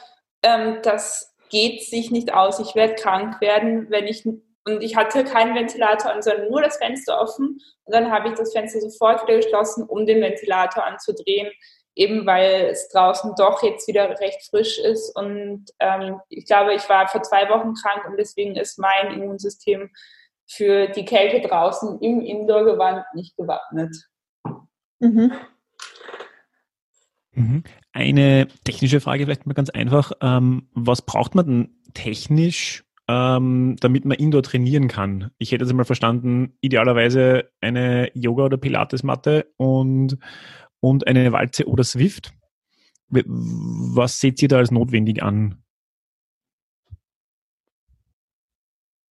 [0.42, 2.58] ähm, dass geht sich nicht aus.
[2.58, 4.26] Ich werde krank werden, wenn ich
[4.66, 7.60] und ich hatte keinen Ventilator an, sondern nur das Fenster offen.
[7.84, 11.52] Und dann habe ich das Fenster sofort wieder geschlossen, um den Ventilator anzudrehen,
[11.94, 15.14] eben weil es draußen doch jetzt wieder recht frisch ist.
[15.16, 19.90] Und ähm, ich glaube, ich war vor zwei Wochen krank und deswegen ist mein Immunsystem
[20.46, 23.96] für die Kälte draußen im Indoor-Gewand nicht gewappnet.
[25.00, 25.32] Mhm.
[27.32, 27.62] Mhm.
[27.92, 30.12] Eine technische Frage vielleicht mal ganz einfach.
[30.20, 35.30] Ähm, was braucht man denn technisch ähm, damit man Indoor trainieren kann?
[35.38, 40.18] Ich hätte jetzt mal verstanden, idealerweise eine Yoga- oder Pilates-Matte und,
[40.84, 42.34] und eine Walze oder Swift.
[43.08, 45.62] Was seht ihr da als notwendig an?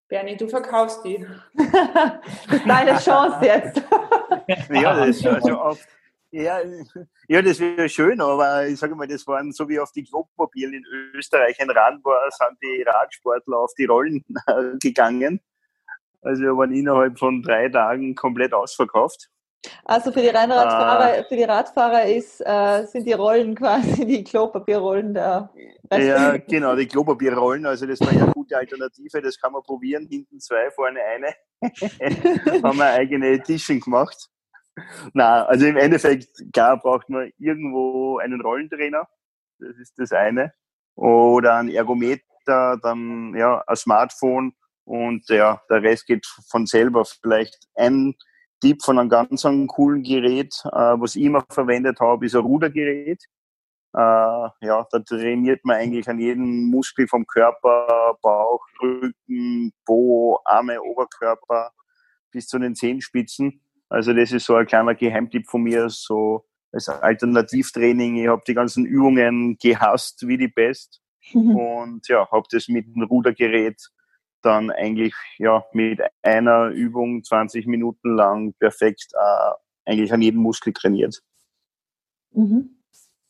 [0.07, 1.25] Bernie, du verkaufst die.
[1.55, 1.65] das
[2.51, 3.77] ist deine Chance jetzt.
[4.69, 5.87] ja, das ist also oft.
[6.29, 6.59] Ja,
[7.27, 10.73] ja, das wäre schön, aber ich sage mal, das waren so wie auf die Klopapieren
[10.73, 10.83] in
[11.15, 14.23] Österreich ein Rand war, sind die Radsportler auf die Rollen
[14.79, 15.41] gegangen.
[16.21, 19.29] Also wir waren innerhalb von drei Tagen komplett ausverkauft.
[19.85, 24.23] Also für die Rennradfahrer, äh, für die Radfahrer ist, äh, sind die Rollen quasi die
[24.23, 25.49] Klopapierrollen da.
[25.91, 27.65] Ja, genau, die Klopapierrollen.
[27.65, 29.21] Also das war ja eine gute Alternative.
[29.21, 30.07] Das kann man probieren.
[30.09, 31.33] Hinten zwei, vorne eine.
[32.63, 34.29] haben wir eigene Tischen gemacht.
[35.13, 39.07] Na, also im Endeffekt, klar, braucht man irgendwo einen Rollentrainer.
[39.59, 40.53] Das ist das eine.
[40.95, 44.53] Oder ein Ergometer, dann ja, ein Smartphone
[44.85, 47.05] und ja, der Rest geht von selber.
[47.05, 48.15] Vielleicht ein
[48.63, 52.43] Tipp von einem ganz einem coolen Gerät, äh, was ich immer verwendet habe, ist ein
[52.43, 53.21] Rudergerät.
[53.93, 60.81] Äh, ja, da trainiert man eigentlich an jedem Muskel vom Körper, Bauch, Rücken, Po, Arme,
[60.81, 61.71] Oberkörper
[62.31, 63.61] bis zu den Zehenspitzen.
[63.89, 68.15] Also das ist so ein kleiner Geheimtipp von mir, so als Alternativtraining.
[68.15, 71.01] Ich habe die ganzen Übungen gehasst wie die Best
[71.33, 71.55] mhm.
[71.57, 73.89] und ja, habe das mit dem Rudergerät
[74.43, 80.73] dann eigentlich ja mit einer Übung 20 Minuten lang perfekt äh, eigentlich an jedem Muskel
[80.73, 81.21] trainiert.
[82.31, 82.69] Mhm.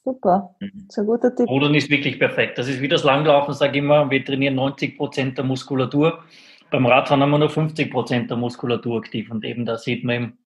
[0.05, 0.87] Super, mhm.
[0.97, 1.47] ein guter Tipp.
[1.47, 2.57] Rudern ist wirklich perfekt.
[2.57, 6.23] Das ist wie das Langlaufen, sage ich immer, wir trainieren 90 Prozent der Muskulatur.
[6.71, 10.15] Beim Radfahren haben wir nur 50 Prozent der Muskulatur aktiv und eben da sieht man
[10.15, 10.37] eben,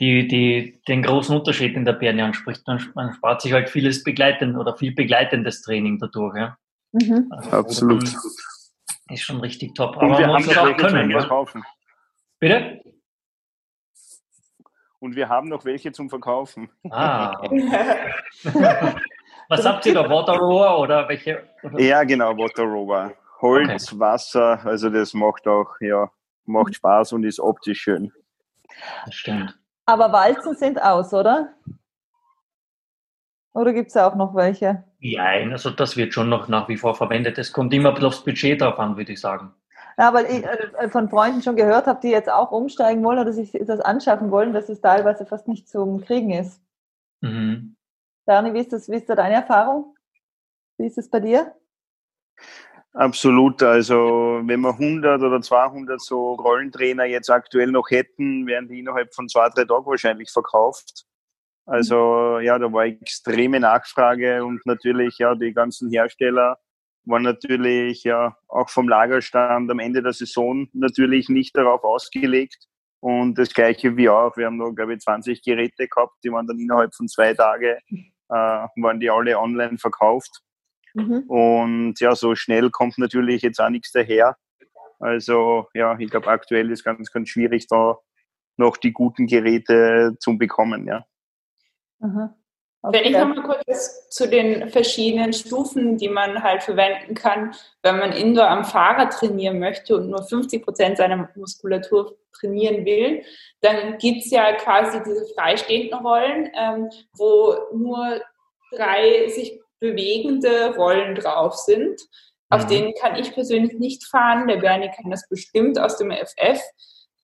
[0.00, 2.66] die, die den großen Unterschied in der Birne anspricht.
[2.66, 6.36] Man, man spart sich halt vieles begleitend oder viel begleitendes Training dadurch.
[6.36, 6.56] Ja.
[6.92, 7.26] Mhm.
[7.30, 8.04] Also, Absolut.
[9.10, 9.96] Ist schon richtig top.
[9.96, 11.64] Und Aber wir haben noch welche können, zum Verkaufen.
[12.38, 12.80] Bitte?
[15.00, 16.70] Und wir haben noch welche zum Verkaufen.
[16.90, 17.40] Ah.
[19.48, 20.08] Was habt ihr da?
[20.08, 21.42] Water Rower oder welche?
[21.62, 21.80] Oder?
[21.80, 23.12] Ja, genau, Water Rower.
[23.40, 24.00] Holz, okay.
[24.00, 26.10] Wasser, also das macht auch, ja,
[26.44, 28.12] macht Spaß und ist optisch schön.
[29.06, 29.58] Das stimmt.
[29.86, 31.54] Aber Walzen sind aus, oder?
[33.52, 34.84] Oder gibt es auch noch welche?
[35.00, 37.38] Ja, also das wird schon noch nach wie vor verwendet.
[37.38, 39.52] Es kommt immer aufs Budget drauf an, würde ich sagen.
[39.98, 43.32] Ja, weil ich äh, von Freunden schon gehört habe, die jetzt auch umsteigen wollen oder
[43.32, 46.62] sich das anschaffen wollen, dass es teilweise fast nicht zum Kriegen ist.
[47.20, 47.76] Mhm.
[48.24, 49.96] Dani, wie ist, das, wie ist da deine Erfahrung?
[50.78, 51.54] Wie ist es bei dir?
[52.92, 53.62] Absolut.
[53.62, 59.14] Also wenn wir 100 oder 200 so Rollentrainer jetzt aktuell noch hätten, wären die innerhalb
[59.14, 61.04] von zwei, drei Tagen wahrscheinlich verkauft.
[61.66, 66.58] Also ja, da war extreme Nachfrage und natürlich ja die ganzen Hersteller
[67.04, 72.66] waren natürlich ja auch vom Lagerstand am Ende der Saison natürlich nicht darauf ausgelegt.
[73.00, 74.36] Und das gleiche wie auch.
[74.36, 77.78] Wir haben noch, glaube ich, 20 Geräte gehabt, die waren dann innerhalb von zwei Tagen,
[77.88, 80.42] äh, waren die alle online verkauft.
[80.94, 81.24] Mhm.
[81.28, 84.36] Und ja, so schnell kommt natürlich jetzt auch nichts daher.
[84.98, 87.96] Also ja, ich glaube, aktuell ist ganz, ganz schwierig, da
[88.58, 91.06] noch die guten Geräte zu bekommen, ja.
[92.82, 92.98] Okay.
[92.98, 98.12] Wenn ich nochmal kurz zu den verschiedenen Stufen, die man halt verwenden kann, wenn man
[98.12, 103.22] Indoor am Fahrrad trainieren möchte und nur 50 Prozent seiner Muskulatur trainieren will,
[103.60, 108.22] dann gibt es ja quasi diese freistehenden Rollen, ähm, wo nur
[108.72, 112.00] drei sich bewegende Rollen drauf sind.
[112.48, 112.68] Auf mhm.
[112.68, 114.48] denen kann ich persönlich nicht fahren.
[114.48, 116.60] Der Bernie kann das bestimmt aus dem FF.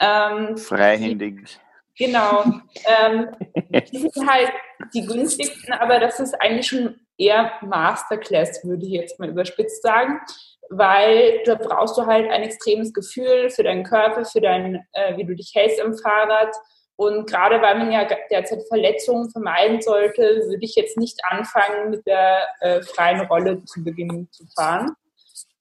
[0.01, 1.59] Ähm, Freihändig.
[1.99, 2.45] Genau.
[2.85, 3.29] ähm,
[3.93, 4.53] die sind halt
[4.95, 10.21] die günstigsten, aber das ist eigentlich schon eher Masterclass, würde ich jetzt mal überspitzt sagen,
[10.69, 15.25] weil da brauchst du halt ein extremes Gefühl für deinen Körper, für dein, äh, wie
[15.25, 16.55] du dich hältst am Fahrrad
[16.97, 22.07] und gerade weil man ja derzeit Verletzungen vermeiden sollte, würde ich jetzt nicht anfangen, mit
[22.07, 24.93] der äh, freien Rolle zu beginnen zu fahren.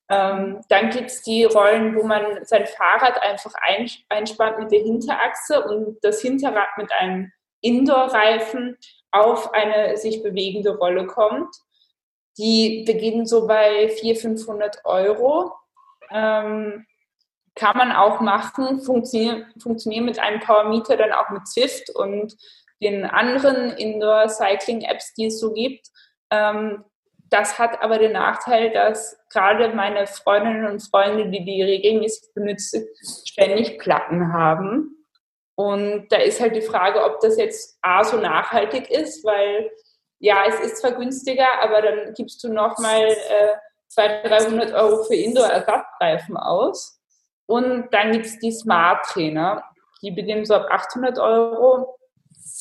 [0.09, 3.53] Ähm, dann gibt es die Rollen, wo man sein Fahrrad einfach
[4.09, 8.77] einspannt mit der Hinterachse und das Hinterrad mit einem Indoor-Reifen
[9.11, 11.55] auf eine sich bewegende Rolle kommt.
[12.37, 15.53] Die beginnen so bei 400, 500 Euro.
[16.11, 16.85] Ähm,
[17.55, 22.35] kann man auch machen, funktionieren, funktionieren mit einem Power Meter dann auch mit Zwift und
[22.81, 25.87] den anderen Indoor-Cycling-Apps, die es so gibt.
[26.29, 26.83] Ähm,
[27.35, 32.87] das hat aber den Nachteil, dass gerade meine Freundinnen und Freunde, die die regelmäßig benutzen,
[33.27, 35.05] ständig Platten haben.
[35.55, 39.69] Und da ist halt die Frage, ob das jetzt A so nachhaltig ist, weil
[40.19, 43.55] ja, es ist zwar günstiger, aber dann gibst du nochmal äh,
[43.89, 47.01] 200, 300 Euro für Indoor-Ersatzreifen aus.
[47.47, 49.61] Und dann gibt es die Smart-Trainer,
[50.01, 51.97] die beginnen so ab 800 Euro.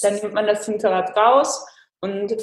[0.03, 1.65] Dann nimmt man das Hinterrad raus
[2.01, 2.35] und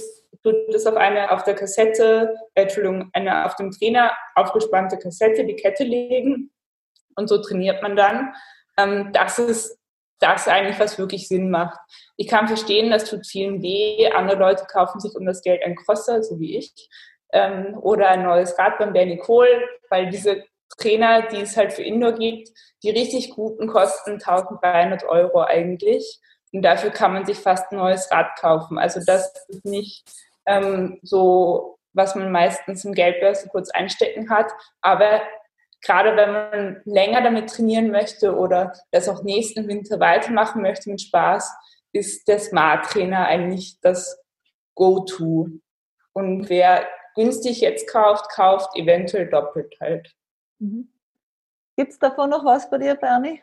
[0.43, 5.45] tut es auf eine auf der Kassette, äh, Entschuldigung, eine auf dem Trainer aufgespannte Kassette,
[5.45, 6.51] die Kette legen
[7.15, 8.33] und so trainiert man dann.
[8.77, 9.77] Ähm, das ist
[10.19, 11.79] das eigentlich, was wirklich Sinn macht.
[12.15, 14.07] Ich kann verstehen, das tut vielen weh.
[14.11, 16.71] Andere Leute kaufen sich um das Geld ein Crosser, so wie ich,
[17.33, 20.43] ähm, oder ein neues Rad beim Danny Cole, weil diese
[20.77, 22.49] Trainer, die es halt für Indoor gibt,
[22.83, 26.19] die richtig guten kosten 1300 Euro eigentlich.
[26.53, 28.77] Und dafür kann man sich fast ein neues Rad kaufen.
[28.77, 30.03] Also das ist nicht
[30.45, 34.51] ähm, so, was man meistens im Geldbörse kurz einstecken hat.
[34.81, 35.21] Aber
[35.81, 41.01] gerade wenn man länger damit trainieren möchte oder das auch nächsten Winter weitermachen möchte mit
[41.01, 41.51] Spaß,
[41.93, 44.19] ist der Smart Trainer eigentlich das
[44.75, 45.49] Go-To.
[46.13, 50.13] Und wer günstig jetzt kauft, kauft eventuell doppelt halt.
[50.59, 50.91] Mhm.
[51.75, 53.41] Gibt es davon noch was bei dir, Bernie?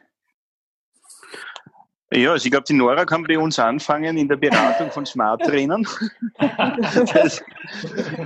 [2.10, 5.86] Ja, also ich glaube, die Nora kann bei uns anfangen in der Beratung von Smart-Trainern.
[6.38, 7.44] das,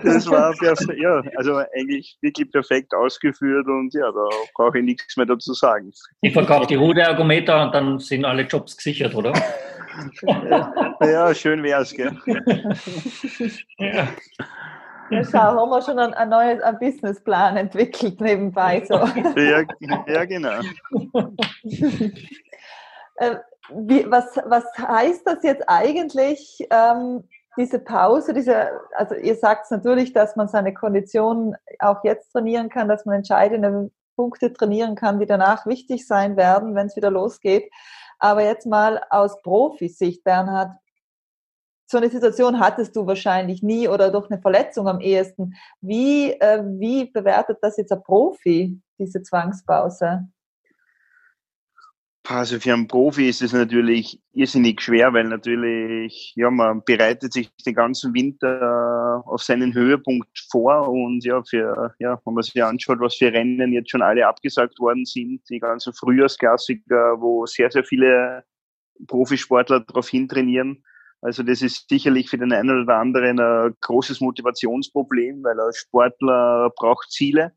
[0.04, 5.16] das, war perfekt, ja, also eigentlich wirklich perfekt ausgeführt und ja, da brauche ich nichts
[5.16, 5.92] mehr dazu sagen.
[6.20, 9.32] Ich verkaufe die Ruderergometer und dann sind alle Jobs gesichert, oder?
[11.00, 12.16] ja, schön wär's, gell?
[13.78, 14.08] ja.
[15.10, 18.82] Ja, schau, haben wir schon einen, einen neuen Businessplan entwickelt nebenbei.
[18.86, 18.94] So.
[19.36, 19.62] Ja,
[20.06, 20.60] ja genau.
[23.76, 27.24] Wie, was, was heißt das jetzt eigentlich, ähm,
[27.56, 32.88] diese Pause, diese, also ihr sagt natürlich, dass man seine Konditionen auch jetzt trainieren kann,
[32.88, 37.70] dass man entscheidende Punkte trainieren kann, die danach wichtig sein werden, wenn es wieder losgeht.
[38.18, 40.70] Aber jetzt mal aus Profisicht, Bernhard,
[41.86, 45.54] so eine Situation hattest du wahrscheinlich nie oder durch eine Verletzung am ehesten.
[45.82, 50.28] Wie, äh, wie bewertet das jetzt ein Profi, diese Zwangspause?
[52.34, 57.50] Also für einen Profi ist es natürlich irrsinnig schwer, weil natürlich, ja, man bereitet sich
[57.66, 63.00] den ganzen Winter auf seinen Höhepunkt vor und ja, für, ja, wenn man sich anschaut,
[63.00, 67.84] was für Rennen jetzt schon alle abgesagt worden sind, die ganzen Frühjahrsklassiker, wo sehr, sehr
[67.84, 68.44] viele
[69.08, 70.82] Profisportler darauf hintrainieren.
[71.20, 76.72] Also das ist sicherlich für den einen oder anderen ein großes Motivationsproblem, weil ein Sportler
[76.76, 77.52] braucht Ziele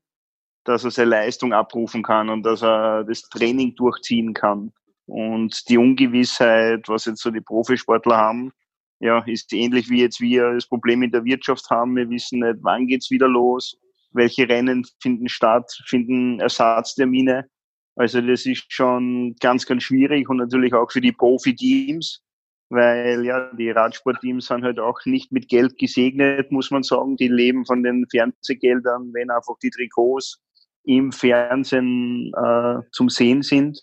[0.65, 4.73] dass er seine Leistung abrufen kann und dass er das Training durchziehen kann.
[5.05, 8.51] Und die Ungewissheit, was jetzt so die Profisportler haben,
[8.99, 11.95] ja, ist ähnlich wie jetzt wir das Problem in der Wirtschaft haben.
[11.95, 13.77] Wir wissen nicht, wann geht's wieder los,
[14.11, 17.47] welche Rennen finden statt, finden Ersatztermine.
[17.95, 22.23] Also das ist schon ganz, ganz schwierig und natürlich auch für die Profi-Teams,
[22.69, 27.15] weil ja, die Radsportteams sind halt auch nicht mit Geld gesegnet, muss man sagen.
[27.17, 30.41] Die leben von den Fernsehgeldern, wenn einfach die Trikots
[30.85, 33.81] im Fernsehen äh, zum Sehen sind.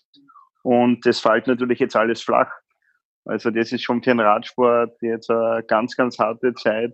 [0.63, 2.49] Und das fällt natürlich jetzt alles flach.
[3.25, 6.93] Also das ist schon für den Radsport jetzt eine ganz, ganz harte Zeit,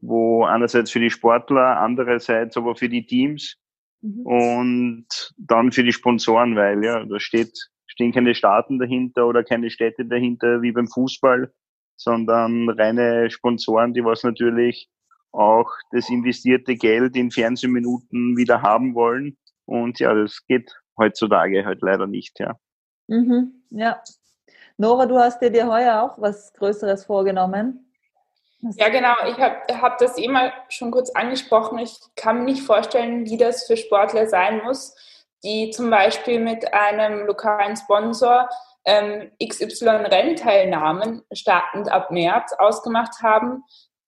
[0.00, 3.56] wo einerseits für die Sportler, andererseits aber für die Teams
[4.00, 4.26] mhm.
[4.26, 5.06] und
[5.36, 7.52] dann für die Sponsoren, weil ja, da steht,
[7.86, 11.52] stehen keine Staaten dahinter oder keine Städte dahinter wie beim Fußball,
[11.96, 14.88] sondern reine Sponsoren, die was natürlich
[15.36, 19.36] auch das investierte Geld in Fernsehminuten wieder haben wollen.
[19.64, 22.56] Und ja, das geht heutzutage halt leider nicht, ja.
[23.08, 24.02] Mhm, ja.
[24.78, 27.86] Nora, du hast dir, dir heuer auch was Größeres vorgenommen.
[28.60, 29.14] Ja, genau.
[29.28, 31.78] Ich habe hab das immer schon kurz angesprochen.
[31.78, 34.94] Ich kann mir nicht vorstellen, wie das für Sportler sein muss,
[35.44, 38.48] die zum Beispiel mit einem lokalen Sponsor
[38.84, 43.62] ähm, XY-Rennteilnahmen startend ab März ausgemacht haben,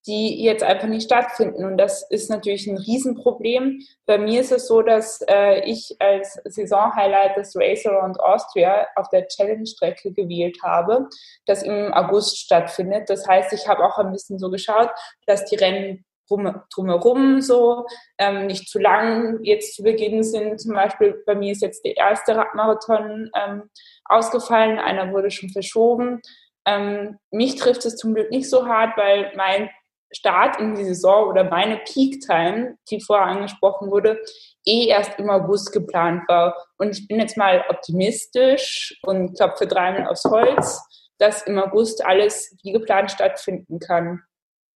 [0.06, 1.64] die jetzt einfach nicht stattfinden.
[1.64, 3.80] Und das ist natürlich ein Riesenproblem.
[4.06, 9.08] Bei mir ist es so, dass äh, ich als Saisonhighlight das Race Around Austria auf
[9.10, 11.08] der Challenge-Strecke gewählt habe,
[11.46, 13.10] das im August stattfindet.
[13.10, 14.90] Das heißt, ich habe auch ein bisschen so geschaut,
[15.27, 17.87] dass die Rennen drum, drumherum so
[18.18, 20.60] ähm, nicht zu lang jetzt zu Beginn sind.
[20.60, 23.70] Zum Beispiel bei mir ist jetzt der erste Radmarathon ähm,
[24.04, 26.20] ausgefallen, einer wurde schon verschoben.
[26.66, 29.70] Ähm, mich trifft es zum Glück nicht so hart, weil mein
[30.11, 34.21] Start in die Saison oder meine Peak Time, die vorher angesprochen wurde,
[34.67, 36.56] eh erst im August geplant war.
[36.79, 40.83] Und ich bin jetzt mal optimistisch und klopfe dreimal aufs Holz,
[41.19, 44.23] dass im August alles wie geplant stattfinden kann.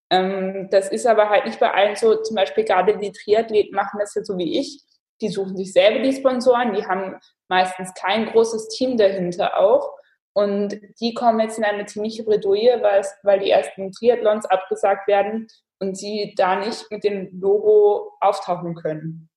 [0.09, 2.15] Ähm, das ist aber halt nicht bei allen so.
[2.15, 4.83] Zum Beispiel gerade die Triathleten machen das ja so wie ich.
[5.21, 7.17] Die suchen sich selber die Sponsoren, die haben
[7.47, 9.95] meistens kein großes Team dahinter auch.
[10.33, 15.47] Und die kommen jetzt in eine ziemliche Bredouille, weil, weil die ersten Triathlons abgesagt werden
[15.79, 19.29] und sie da nicht mit dem Logo auftauchen können.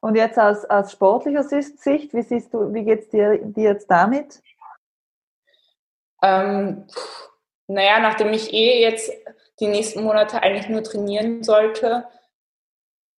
[0.00, 4.42] Und jetzt aus, aus sportlicher Sicht, wie siehst du, wie geht's dir, dir jetzt damit?
[6.22, 6.86] Ähm,
[7.66, 9.10] naja, nachdem ich eh jetzt
[9.60, 12.06] die nächsten Monate eigentlich nur trainieren sollte,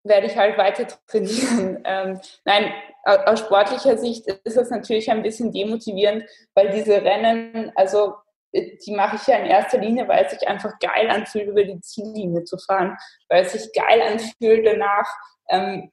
[0.03, 1.83] werde ich halt weiter trainieren.
[1.83, 2.71] Ähm, nein,
[3.03, 8.15] aus sportlicher Sicht ist das natürlich ein bisschen demotivierend, weil diese Rennen, also
[8.51, 11.63] äh, die mache ich ja in erster Linie, weil es sich einfach geil anfühlt, über
[11.63, 12.97] die Ziellinie zu fahren,
[13.29, 15.07] weil es sich geil anfühlt, danach
[15.49, 15.91] ähm,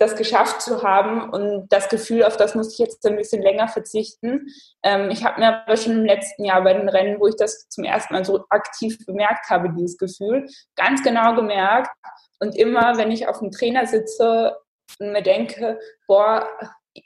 [0.00, 3.68] das geschafft zu haben und das Gefühl, auf das muss ich jetzt ein bisschen länger
[3.68, 4.46] verzichten.
[4.82, 7.68] Ähm, ich habe mir aber schon im letzten Jahr bei den Rennen, wo ich das
[7.68, 11.90] zum ersten Mal so aktiv bemerkt habe, dieses Gefühl, ganz genau gemerkt.
[12.38, 14.56] Und immer, wenn ich auf dem Trainer sitze
[14.98, 16.48] und mir denke, boah,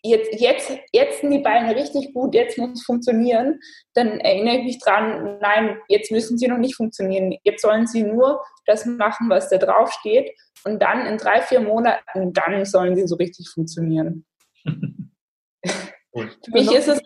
[0.05, 3.59] jetzt, jetzt, jetzt sind die Beine richtig gut, jetzt muss es funktionieren,
[3.95, 7.37] dann erinnere ich mich dran, nein, jetzt müssen sie noch nicht funktionieren.
[7.43, 10.31] Jetzt sollen sie nur das machen, was da drauf steht.
[10.65, 14.25] Und dann in drei, vier Monaten, dann sollen sie so richtig funktionieren.
[16.15, 17.01] Für mich ist es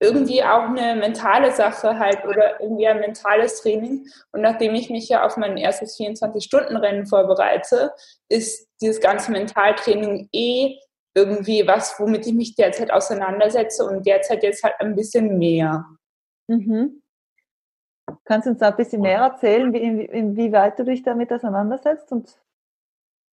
[0.00, 4.06] irgendwie auch eine mentale Sache halt oder irgendwie ein mentales Training.
[4.32, 7.92] Und nachdem ich mich ja auf mein erstes 24-Stunden-Rennen vorbereite,
[8.28, 10.76] ist dieses ganze Mentaltraining eh
[11.14, 15.84] irgendwie was, womit ich mich derzeit auseinandersetze und derzeit jetzt halt ein bisschen mehr.
[16.46, 17.02] Mhm.
[18.24, 22.12] Kannst du uns da ein bisschen mehr erzählen, wie, inwieweit du dich damit auseinandersetzt?
[22.12, 22.38] Und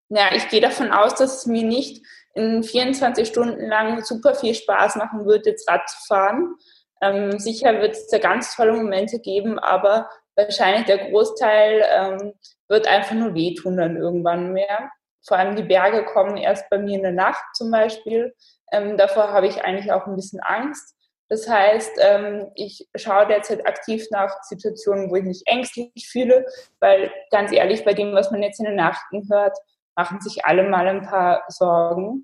[0.09, 4.53] ja, ich gehe davon aus, dass es mir nicht in 24 Stunden lang super viel
[4.53, 6.55] Spaß machen wird, jetzt Rad zu fahren.
[7.01, 12.33] Ähm, sicher wird es da ganz tolle Momente geben, aber wahrscheinlich der Großteil ähm,
[12.67, 14.91] wird einfach nur wehtun dann irgendwann mehr.
[15.25, 18.35] Vor allem die Berge kommen erst bei mir in der Nacht zum Beispiel.
[18.71, 20.95] Ähm, davor habe ich eigentlich auch ein bisschen Angst.
[21.27, 26.45] Das heißt, ähm, ich schaue derzeit aktiv nach Situationen, wo ich mich ängstlich fühle,
[26.79, 29.57] weil ganz ehrlich, bei dem, was man jetzt in den Nachrichten hört,
[29.95, 32.23] machen sich alle mal ein paar Sorgen.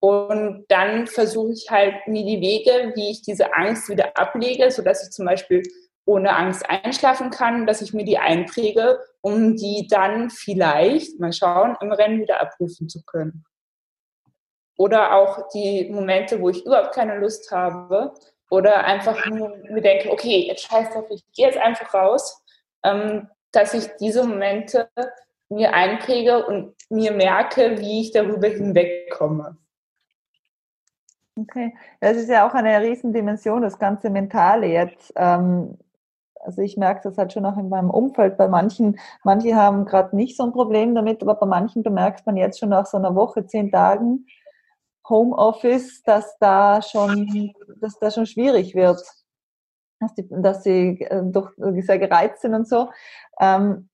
[0.00, 5.04] Und dann versuche ich halt mir die Wege, wie ich diese Angst wieder ablege, sodass
[5.04, 5.62] ich zum Beispiel
[6.06, 11.76] ohne Angst einschlafen kann, dass ich mir die einpräge, um die dann vielleicht, mal schauen,
[11.80, 13.44] im Rennen wieder abrufen zu können.
[14.76, 18.14] Oder auch die Momente, wo ich überhaupt keine Lust habe
[18.50, 22.42] oder einfach nur mir denke, okay, jetzt scheiß drauf, ich gehe jetzt einfach raus,
[22.82, 24.88] ähm, dass ich diese Momente
[25.50, 29.56] mir einpräge und mir merke, wie ich darüber hinwegkomme.
[31.36, 35.12] Okay, das ist ja auch eine Riesendimension, das ganze Mentale jetzt.
[35.16, 35.78] Ähm,
[36.40, 38.36] also ich merke das halt schon auch in meinem Umfeld.
[38.36, 42.36] Bei manchen, manche haben gerade nicht so ein Problem damit, aber bei manchen bemerkt man
[42.36, 44.26] jetzt schon nach so einer Woche, zehn Tagen
[45.08, 49.02] Homeoffice, dass da schon, dass da schon schwierig wird,
[49.98, 52.90] dass, die, dass sie äh, doch sehr gereizt sind und so.
[53.40, 53.89] Ähm,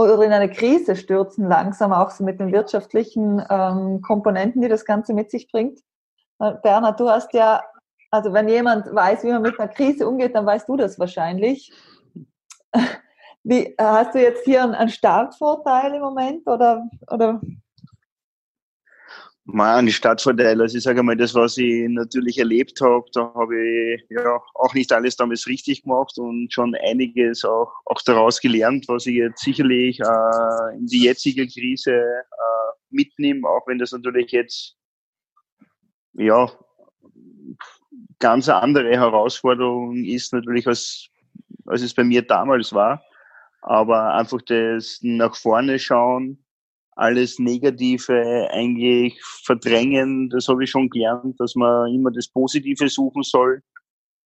[0.00, 4.84] oder in eine Krise stürzen langsam, auch so mit den wirtschaftlichen ähm, Komponenten, die das
[4.84, 5.80] Ganze mit sich bringt.
[6.38, 7.62] Äh, Bernhard, du hast ja,
[8.10, 11.72] also wenn jemand weiß, wie man mit einer Krise umgeht, dann weißt du das wahrscheinlich.
[13.42, 17.40] Wie, hast du jetzt hier einen Startvorteil im Moment oder, oder
[19.52, 23.56] Man, die Stadtvorteile, also ich sage mal, das, was ich natürlich erlebt habe, da habe
[23.56, 28.86] ich ja auch nicht alles damals richtig gemacht und schon einiges auch, auch daraus gelernt,
[28.86, 34.30] was ich jetzt sicherlich äh, in die jetzige Krise äh, mitnehme, auch wenn das natürlich
[34.30, 34.76] jetzt
[36.12, 36.48] ja
[38.20, 41.08] ganz andere Herausforderung ist, natürlich als,
[41.66, 43.02] als es bei mir damals war.
[43.62, 46.44] Aber einfach das nach vorne schauen,
[46.96, 53.22] alles Negative eigentlich verdrängen, das habe ich schon gelernt, dass man immer das Positive suchen
[53.22, 53.62] soll.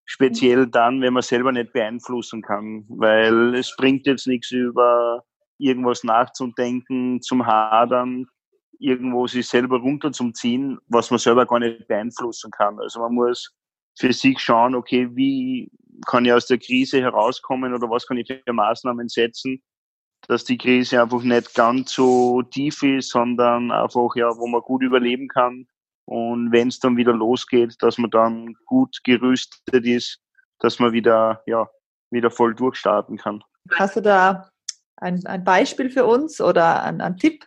[0.06, 5.24] Speziell dann, wenn man selber nicht beeinflussen kann, weil es bringt jetzt nichts über
[5.58, 8.26] irgendwas nachzudenken, zum Hadern,
[8.78, 12.78] irgendwo sich selber runterzuziehen, was man selber gar nicht beeinflussen kann.
[12.80, 13.54] Also man muss
[13.96, 15.70] für sich schauen, okay, wie
[16.06, 19.62] kann ich aus der Krise herauskommen oder was kann ich für Maßnahmen setzen,
[20.28, 24.82] dass die Krise einfach nicht ganz so tief ist, sondern einfach, ja, wo man gut
[24.82, 25.66] überleben kann.
[26.06, 30.20] Und wenn es dann wieder losgeht, dass man dann gut gerüstet ist,
[30.58, 31.68] dass man wieder, ja,
[32.10, 33.42] wieder voll durchstarten kann.
[33.72, 34.48] Hast du da
[34.96, 37.46] ein, ein Beispiel für uns oder einen, einen Tipp?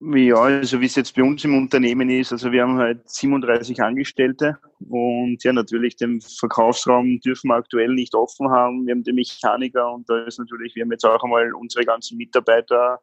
[0.00, 3.80] Ja, also wie es jetzt bei uns im Unternehmen ist, also wir haben halt 37
[3.82, 8.86] Angestellte und ja, natürlich den Verkaufsraum dürfen wir aktuell nicht offen haben.
[8.86, 12.18] Wir haben den Mechaniker und da ist natürlich, wir haben jetzt auch einmal unsere ganzen
[12.18, 13.00] Mitarbeiter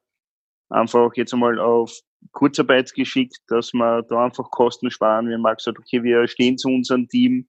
[0.70, 2.00] einfach jetzt einmal auf
[2.32, 5.28] Kurzarbeit geschickt, dass wir da einfach Kosten sparen.
[5.28, 7.48] Wir haben gesagt, okay, wir stehen zu unserem Team,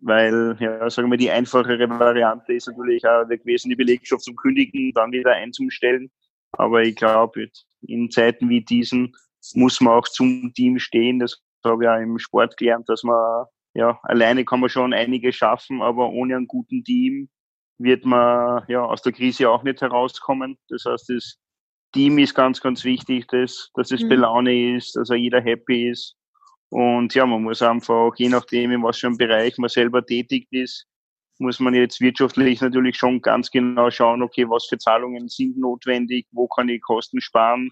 [0.00, 4.92] weil, ja, sagen wir, die einfachere Variante ist natürlich auch gewesen, die Belegschaft zum Kündigen,
[4.92, 6.10] dann wieder einzustellen.
[6.52, 7.48] Aber ich glaube,
[7.82, 9.14] in Zeiten wie diesen
[9.54, 11.18] muss man auch zum Team stehen.
[11.18, 15.32] Das habe ich auch im Sport gelernt, dass man, ja, alleine kann man schon einige
[15.32, 17.28] schaffen, aber ohne einen guten Team
[17.78, 20.58] wird man, ja, aus der Krise auch nicht herauskommen.
[20.68, 21.38] Das heißt, das
[21.92, 24.08] Team ist ganz, ganz wichtig, dass, dass es mhm.
[24.08, 26.16] Belaune ist, dass auch jeder happy ist.
[26.68, 30.46] Und ja, man muss einfach, je nachdem, in was für einem Bereich man selber tätig
[30.50, 30.86] ist,
[31.40, 36.26] muss man jetzt wirtschaftlich natürlich schon ganz genau schauen, okay, was für Zahlungen sind notwendig,
[36.32, 37.70] wo kann ich Kosten sparen,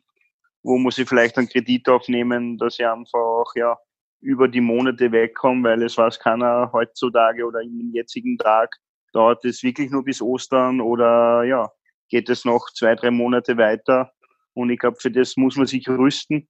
[0.63, 3.77] wo muss ich vielleicht einen Kredit aufnehmen, dass ich einfach ja
[4.21, 8.75] über die Monate wegkomme, weil es weiß keiner heutzutage oder im jetzigen Tag
[9.13, 11.71] dauert es wirklich nur bis Ostern oder ja,
[12.09, 14.13] geht es noch zwei, drei Monate weiter.
[14.55, 16.49] Und ich glaube, für das muss man sich rüsten,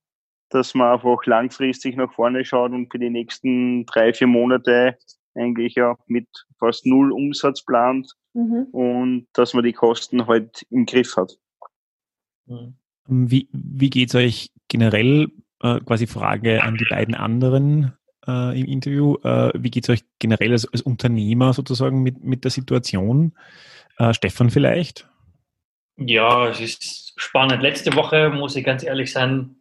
[0.51, 4.97] dass man einfach langfristig nach vorne schaut und für die nächsten drei, vier Monate
[5.39, 6.27] eigentlich ja mit
[6.59, 8.67] fast null Umsatz plant mhm.
[8.73, 11.39] und dass man die Kosten halt im Griff hat.
[12.47, 12.75] Mhm.
[13.07, 15.29] Wie, wie geht es euch generell,
[15.63, 17.93] äh, quasi Frage an die beiden anderen
[18.27, 22.45] äh, im Interview, äh, wie geht es euch generell als, als, Unternehmer sozusagen mit, mit
[22.45, 23.33] der Situation?
[23.97, 25.09] Äh, Stefan vielleicht?
[25.97, 27.63] Ja, es ist spannend.
[27.63, 29.57] Letzte Woche, muss ich ganz ehrlich sein,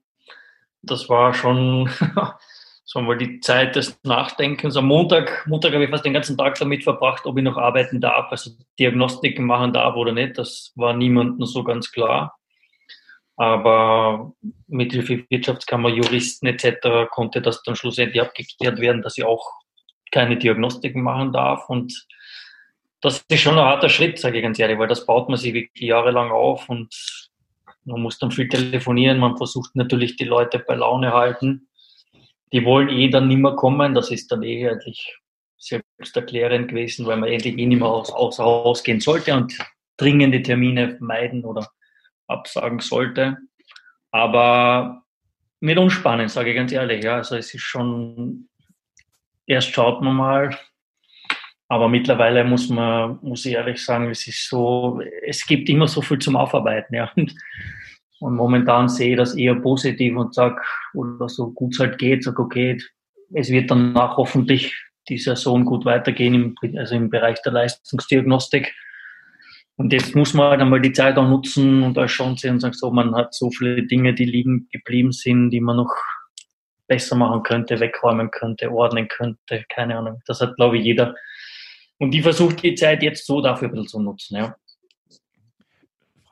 [0.81, 1.89] das war schon
[2.89, 4.77] so mal die Zeit des Nachdenkens.
[4.77, 7.99] Am Montag, Montag habe ich fast den ganzen Tag damit verbracht, ob ich noch arbeiten
[7.99, 10.37] darf, also Diagnostiken machen darf oder nicht.
[10.37, 12.39] Das war niemandem so ganz klar.
[13.35, 14.31] Aber
[14.67, 17.09] mit Hilfe Wirtschaftskammer, Juristen etc.
[17.11, 19.51] konnte das dann schlussendlich abgeklärt werden, dass ich auch
[20.13, 21.67] keine Diagnostiken machen darf.
[21.67, 22.07] Und
[23.01, 25.53] das ist schon ein harter Schritt, sage ich ganz ehrlich, weil das baut man sich
[25.53, 26.95] wirklich jahrelang auf und
[27.83, 29.19] man muss dann viel telefonieren.
[29.19, 31.66] Man versucht natürlich die Leute bei Laune halten.
[32.53, 33.93] Die wollen eh dann nicht mehr kommen.
[33.93, 35.17] Das ist dann eh eigentlich
[35.57, 39.57] selbsterklärend gewesen, weil man endlich eh nicht mehr aus, außer Haus gehen sollte und
[39.97, 41.69] dringende Termine meiden oder
[42.27, 43.37] absagen sollte.
[44.11, 45.03] Aber
[45.59, 47.03] nicht unspannend, sage ich ganz ehrlich.
[47.03, 48.47] Ja, also es ist schon,
[49.45, 50.57] erst schaut man mal,
[51.69, 56.01] aber mittlerweile muss man, muss ich ehrlich sagen, es ist so, es gibt immer so
[56.01, 57.11] viel zum Aufarbeiten, ja.
[57.15, 57.35] Und,
[58.19, 60.61] und momentan sehe ich das eher positiv und sage,
[60.93, 62.77] oder so gut es halt geht, sage, okay,
[63.33, 64.73] es wird danach hoffentlich
[65.09, 68.73] die Saison gut weitergehen, im, also im Bereich der Leistungsdiagnostik.
[69.75, 72.73] Und jetzt muss man halt einmal die Zeit auch nutzen und als Chance und sagen,
[72.73, 75.93] so, man hat so viele Dinge, die liegen geblieben sind, die man noch
[76.87, 80.21] besser machen könnte, wegräumen könnte, ordnen könnte, keine Ahnung.
[80.25, 81.15] Das hat, glaube ich, jeder.
[81.99, 84.55] Und die versucht die Zeit jetzt so dafür ein bisschen zu nutzen, ja.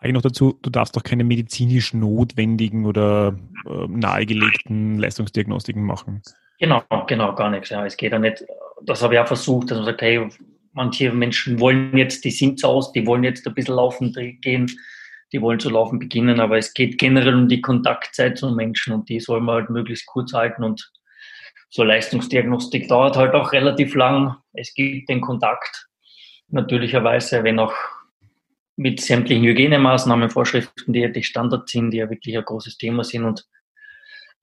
[0.05, 3.35] Frage noch dazu, du darfst doch keine medizinisch notwendigen oder
[3.65, 6.21] äh, nahegelegten Leistungsdiagnostiken machen.
[6.59, 7.69] Genau, genau, gar nichts.
[7.69, 7.83] Ja.
[7.83, 8.45] Es geht ja nicht,
[8.83, 10.29] das habe ich auch versucht, dass man sagt, hey,
[10.73, 14.71] manche Menschen wollen jetzt, die sind zu aus, die wollen jetzt ein bisschen laufen gehen,
[15.33, 19.09] die wollen zu laufen beginnen, aber es geht generell um die Kontaktzeit zu Menschen und
[19.09, 20.91] die soll man halt möglichst kurz halten und
[21.69, 24.37] so Leistungsdiagnostik dauert halt auch relativ lang.
[24.53, 25.87] Es gibt den Kontakt
[26.49, 27.73] natürlicherweise, wenn auch
[28.75, 33.03] mit sämtlichen Hygienemaßnahmen, Vorschriften, die ja die Standard sind, die ja wirklich ein großes Thema
[33.03, 33.47] sind und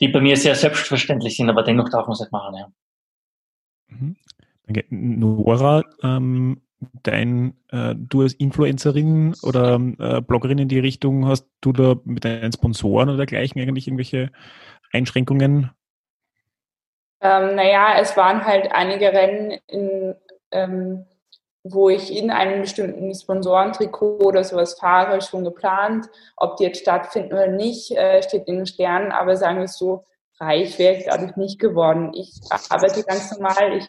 [0.01, 2.55] die bei mir sehr selbstverständlich sind, aber dennoch darf man es nicht machen.
[2.55, 2.73] Ja.
[3.89, 4.17] Mhm.
[4.89, 6.63] Nora, ähm,
[7.03, 12.25] dein, äh, du als Influencerin oder äh, Bloggerin in die Richtung, hast du da mit
[12.25, 14.31] deinen Sponsoren oder dergleichen eigentlich irgendwelche
[14.93, 15.71] Einschränkungen?
[17.21, 20.15] Ähm, naja, es waren halt einige Rennen, in,
[20.51, 21.05] ähm,
[21.65, 26.07] wo ich in einem bestimmten Sponsorentrikot oder sowas fahre, schon geplant.
[26.37, 29.79] Ob die jetzt stattfinden oder nicht, äh, steht in den Sternen, aber sagen wir es
[29.79, 30.05] so,
[30.41, 32.13] reich wäre ich dadurch nicht geworden.
[32.15, 32.33] Ich
[32.69, 33.77] arbeite ganz normal.
[33.77, 33.87] Ich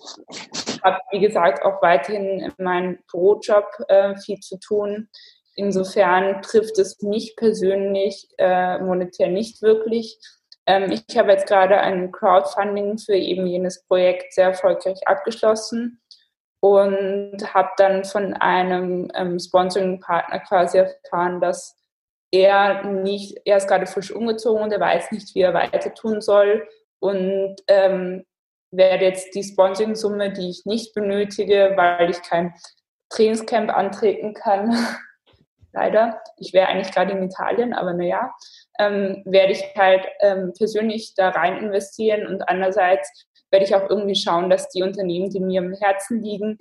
[0.83, 5.09] habe, wie gesagt, auch weiterhin in meinem Bürojob äh, viel zu tun.
[5.55, 10.19] Insofern trifft es mich persönlich äh, monetär nicht wirklich.
[10.65, 16.02] Ähm, ich habe jetzt gerade ein Crowdfunding für eben jenes Projekt sehr erfolgreich abgeschlossen
[16.63, 21.75] und habe dann von einem ähm, Sponsoring-Partner quasi erfahren, dass
[22.31, 26.21] er nicht, er ist gerade frisch umgezogen und er weiß nicht, wie er weiter tun
[26.21, 26.65] soll
[26.99, 28.23] und ähm,
[28.71, 32.53] werde jetzt die Sponsoring-Summe, die ich nicht benötige, weil ich kein
[33.09, 34.73] Trainingscamp antreten kann,
[35.73, 38.33] leider, ich wäre eigentlich gerade in Italien, aber naja,
[38.79, 44.15] ähm, werde ich halt ähm, persönlich da rein investieren und andererseits werde ich auch irgendwie
[44.15, 46.57] schauen, dass die Unternehmen, die mir am Herzen liegen,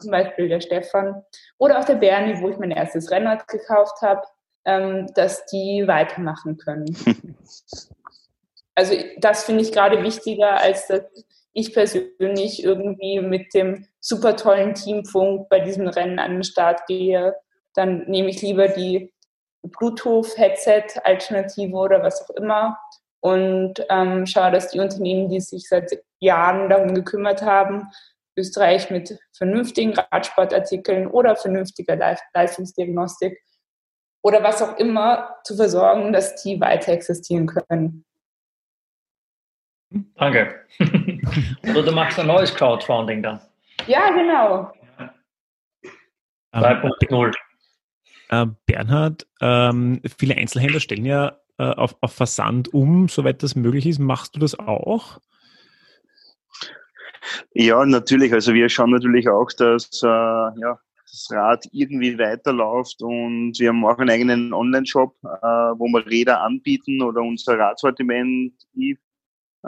[0.00, 1.24] zum Beispiel der Stefan
[1.58, 4.22] oder auch der Bernie, wo ich mein erstes Rennrad gekauft habe,
[4.64, 6.96] ähm, dass die weitermachen können.
[8.76, 11.02] also das finde ich gerade wichtiger, als dass
[11.52, 17.34] ich persönlich irgendwie mit dem super tollen Teamfunk bei diesem Rennen an den Start gehe.
[17.74, 19.12] Dann nehme ich lieber die
[19.62, 22.78] Bluetooth-Headset-Alternative oder was auch immer
[23.20, 25.90] und ähm, schaue, dass die Unternehmen, die sich seit
[26.20, 27.88] Jahren darum gekümmert haben,
[28.36, 31.96] Österreich mit vernünftigen Radsportartikeln oder vernünftiger
[32.34, 33.38] Leistungsdiagnostik
[34.22, 38.04] oder was auch immer zu versorgen, dass die weiter existieren können.
[40.14, 40.66] Danke.
[41.68, 43.40] oder du machst ein neues Crowdfunding dann.
[43.86, 44.72] Ja, genau.
[46.54, 47.34] 2.0.
[48.30, 53.84] Äh, Bernhard, ähm, viele Einzelhändler stellen ja äh, auf, auf Versand um, soweit das möglich
[53.84, 53.98] ist.
[53.98, 55.20] Machst du das auch?
[57.52, 58.32] Ja, natürlich.
[58.32, 63.84] Also wir schauen natürlich auch, dass äh, ja, das Rad irgendwie weiterläuft und wir haben
[63.84, 65.28] auch einen eigenen Online-Shop, äh,
[65.76, 68.96] wo wir Räder anbieten oder unser Radsortiment äh,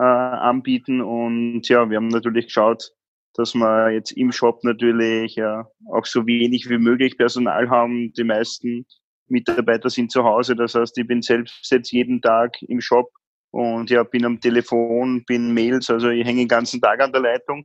[0.00, 2.90] anbieten und ja, wir haben natürlich geschaut,
[3.34, 8.14] dass wir jetzt im Shop natürlich ja, auch so wenig wie möglich Personal haben.
[8.14, 8.86] Die meisten
[9.28, 13.10] Mitarbeiter sind zu Hause, das heißt, ich bin selbst jetzt jeden Tag im Shop
[13.50, 17.22] und ja, bin am Telefon, bin Mails, also ich hänge den ganzen Tag an der
[17.22, 17.64] Leitung.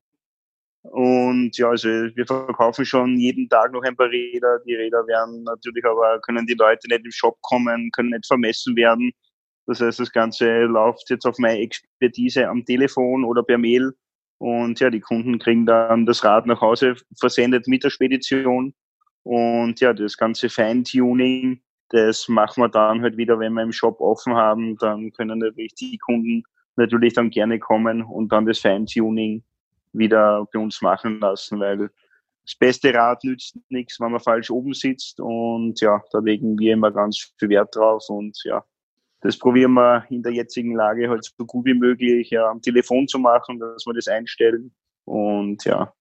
[0.83, 4.59] Und ja, also wir verkaufen schon jeden Tag noch ein paar Räder.
[4.65, 8.75] Die Räder werden natürlich aber, können die Leute nicht im Shop kommen, können nicht vermessen
[8.75, 9.11] werden.
[9.65, 13.91] Das heißt, das Ganze läuft jetzt auf meine Expertise am Telefon oder per Mail.
[14.39, 18.73] Und ja, die Kunden kriegen dann das Rad nach Hause versendet mit der Spedition.
[19.27, 21.59] Und ja, das ganze Feintuning,
[21.89, 24.77] das machen wir dann halt wieder, wenn wir im Shop offen haben.
[24.77, 26.43] Dann können natürlich die Kunden
[26.77, 29.43] natürlich dann gerne kommen und dann das Feintuning
[29.91, 31.89] wieder bei uns machen lassen, weil
[32.45, 35.19] das beste Rad nützt nichts, wenn man falsch oben sitzt.
[35.19, 38.05] Und ja, da legen wir immer ganz viel Wert drauf.
[38.07, 38.63] Und ja,
[39.19, 43.09] das probieren wir in der jetzigen Lage halt so gut wie möglich ja, am Telefon
[43.09, 44.73] zu machen, dass wir das einstellen.
[45.03, 45.91] Und ja,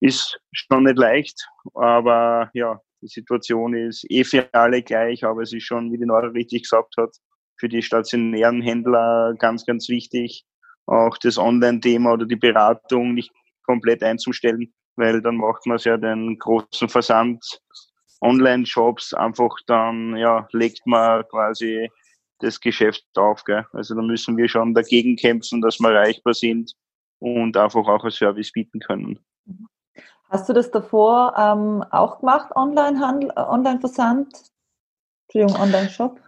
[0.00, 5.52] ist schon nicht leicht, aber ja, die Situation ist eh für alle gleich, aber es
[5.52, 7.16] ist schon, wie die Nora richtig gesagt hat,
[7.56, 10.44] für die stationären Händler ganz, ganz wichtig,
[10.86, 13.32] auch das Online-Thema oder die Beratung nicht
[13.64, 17.60] komplett einzustellen, weil dann macht man ja den großen Versand
[18.20, 21.88] Online-Shops einfach dann, ja, legt man quasi
[22.40, 23.44] das Geschäft auf.
[23.44, 23.64] Gell?
[23.72, 26.72] Also da müssen wir schon dagegen kämpfen, dass wir erreichbar sind
[27.20, 29.18] und einfach auch ein Service bieten können.
[30.28, 34.50] Hast du das davor ähm, auch gemacht, Online-Handel, äh, Online-Versand?
[35.26, 36.20] Entschuldigung, Online-Shop?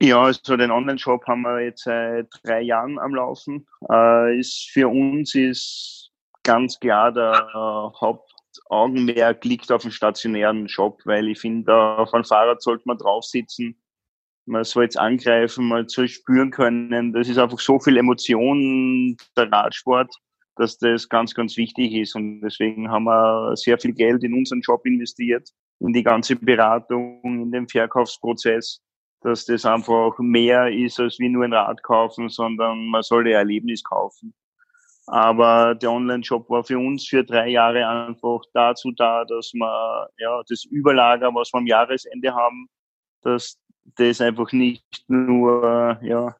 [0.00, 3.66] Ja, also den Online-Shop haben wir jetzt seit drei Jahren am Laufen.
[3.90, 6.10] Äh, ist für uns ist
[6.42, 12.24] ganz klar der äh, Hauptaugenmerk liegt auf dem stationären Shop, weil ich finde, auf einem
[12.24, 13.76] Fahrrad sollte man drauf sitzen
[14.48, 17.12] man soll jetzt angreifen, man soll spüren können.
[17.12, 20.14] Das ist einfach so viel Emotion, der Radsport,
[20.58, 22.16] dass das ganz, ganz wichtig ist.
[22.16, 25.48] Und deswegen haben wir sehr viel Geld in unseren Job investiert,
[25.80, 28.80] in die ganze Beratung, in den Verkaufsprozess,
[29.20, 33.32] dass das einfach mehr ist als wie nur ein Rad kaufen, sondern man soll ein
[33.32, 34.34] Erlebnis kaufen.
[35.06, 40.42] Aber der Online-Shop war für uns für drei Jahre einfach dazu da, dass wir ja
[40.48, 42.68] das Überlager, was wir am Jahresende haben,
[43.22, 43.58] dass
[43.96, 46.36] das einfach nicht nur ja,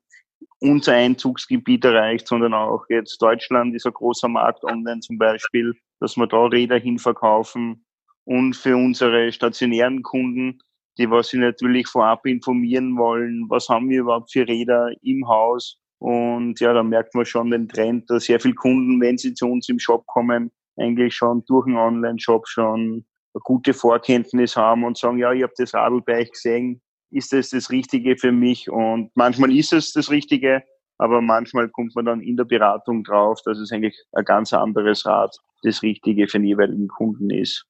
[0.60, 6.16] unser Einzugsgebiet erreicht, sondern auch jetzt Deutschland ist ein großer Markt online zum Beispiel, dass
[6.16, 7.84] wir da Räder hinverkaufen.
[8.24, 10.58] Und für unsere stationären Kunden,
[10.98, 15.78] die was sie natürlich vorab informieren wollen, was haben wir überhaupt für Räder im Haus?
[15.98, 19.46] Und ja, da merkt man schon den Trend, dass sehr viele Kunden, wenn sie zu
[19.46, 23.04] uns im Shop kommen, eigentlich schon durch einen Online-Shop schon
[23.34, 26.80] eine gute Vorkenntnis haben und sagen, ja, ich habe das Radl bei euch gesehen,
[27.10, 28.70] ist es das Richtige für mich?
[28.70, 30.62] Und manchmal ist es das Richtige,
[30.98, 35.06] aber manchmal kommt man dann in der Beratung drauf, dass es eigentlich ein ganz anderes
[35.06, 37.66] Rad das Richtige für den jeweiligen Kunden ist.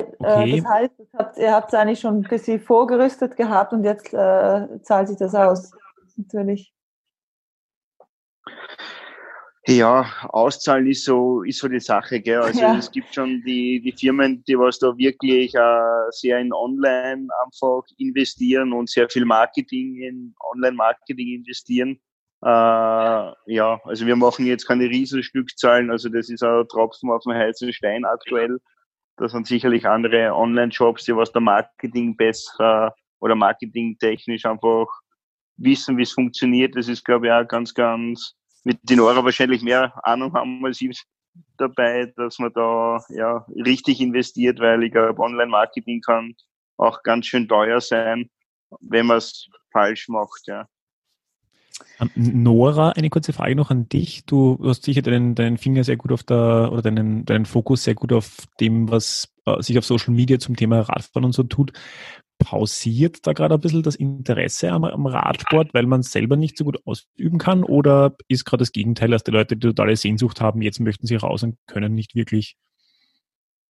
[0.00, 0.60] Äh, okay.
[0.60, 5.08] Das heißt, ihr habt es eigentlich schon ein bisschen vorgerüstet gehabt und jetzt äh, zahlt
[5.08, 5.72] sich das aus.
[6.16, 6.72] Natürlich.
[9.70, 12.40] Ja, auszahlen ist so, ist so die Sache, gell.
[12.40, 12.76] Also ja.
[12.76, 17.82] es gibt schon die, die Firmen, die was da wirklich äh, sehr in Online einfach
[17.96, 22.00] investieren und sehr viel Marketing in Online-Marketing investieren.
[22.42, 22.48] Äh,
[23.46, 27.72] ja, also wir machen jetzt keine Riesenstückzahlen, also das ist ein Tropfen auf dem heißen
[27.72, 28.58] Stein aktuell.
[29.18, 34.88] Das sind sicherlich andere Online-Shops, die was der Marketing besser oder marketingtechnisch einfach
[35.58, 36.74] wissen, wie es funktioniert.
[36.74, 40.80] Das ist, glaube ich, auch ganz, ganz mit den Nora wahrscheinlich mehr Ahnung haben als
[40.80, 41.02] ich
[41.56, 46.34] dabei, dass man da ja richtig investiert, weil ich glaube, Online-Marketing kann
[46.76, 48.30] auch ganz schön teuer sein,
[48.80, 50.66] wenn man es falsch macht, ja.
[51.98, 54.24] Ähm, Nora, eine kurze Frage noch an dich.
[54.26, 57.94] Du hast sicher deinen, deinen Finger sehr gut auf der, oder deinen, deinen Fokus sehr
[57.94, 61.72] gut auf dem, was äh, sich auf Social Media zum Thema Radfahren und so tut.
[62.40, 66.64] Pausiert da gerade ein bisschen das Interesse am, am Radsport, weil man selber nicht so
[66.64, 67.62] gut ausüben kann?
[67.62, 71.16] Oder ist gerade das Gegenteil, dass die Leute die totale Sehnsucht haben, jetzt möchten sie
[71.16, 72.56] raus und können nicht wirklich?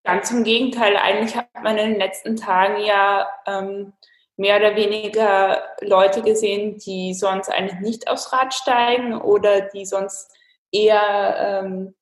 [0.05, 0.97] Ganz im Gegenteil.
[0.97, 3.93] Eigentlich hat man in den letzten Tagen ja ähm,
[4.37, 10.33] mehr oder weniger Leute gesehen, die sonst eigentlich nicht aufs Rad steigen oder die sonst
[10.73, 11.95] eher ähm,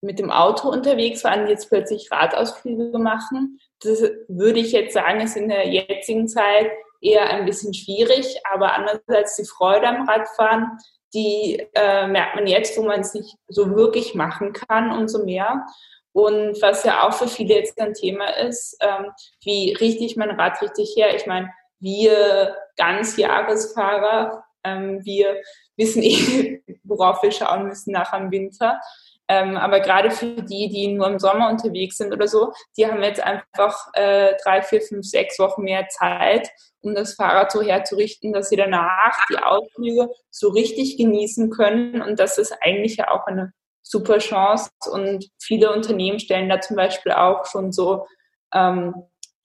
[0.00, 3.58] mit dem Auto unterwegs waren, die jetzt plötzlich Radausflüge machen.
[3.80, 6.70] Das würde ich jetzt sagen, ist in der jetzigen Zeit
[7.00, 10.78] eher ein bisschen schwierig, aber andererseits die Freude am Radfahren,
[11.12, 15.64] die äh, merkt man jetzt, wo man es nicht so wirklich machen kann, umso mehr.
[16.12, 19.10] Und was ja auch für viele jetzt ein Thema ist, ähm,
[19.42, 21.14] wie richte ich mein Rad richtig her?
[21.14, 21.50] Ich meine,
[21.80, 25.40] wir Ganzjahresfahrer, ähm, wir
[25.76, 28.80] wissen eh, worauf wir schauen müssen nach dem Winter.
[29.28, 33.02] Ähm, aber gerade für die, die nur im Sommer unterwegs sind oder so, die haben
[33.02, 36.50] jetzt einfach äh, drei, vier, fünf, sechs Wochen mehr Zeit,
[36.82, 42.02] um das Fahrrad so herzurichten, dass sie danach die Ausflüge so richtig genießen können.
[42.02, 43.52] Und das ist eigentlich ja auch eine
[43.82, 44.70] super Chance.
[44.90, 48.06] Und viele Unternehmen stellen da zum Beispiel auch schon so,
[48.52, 48.94] ähm,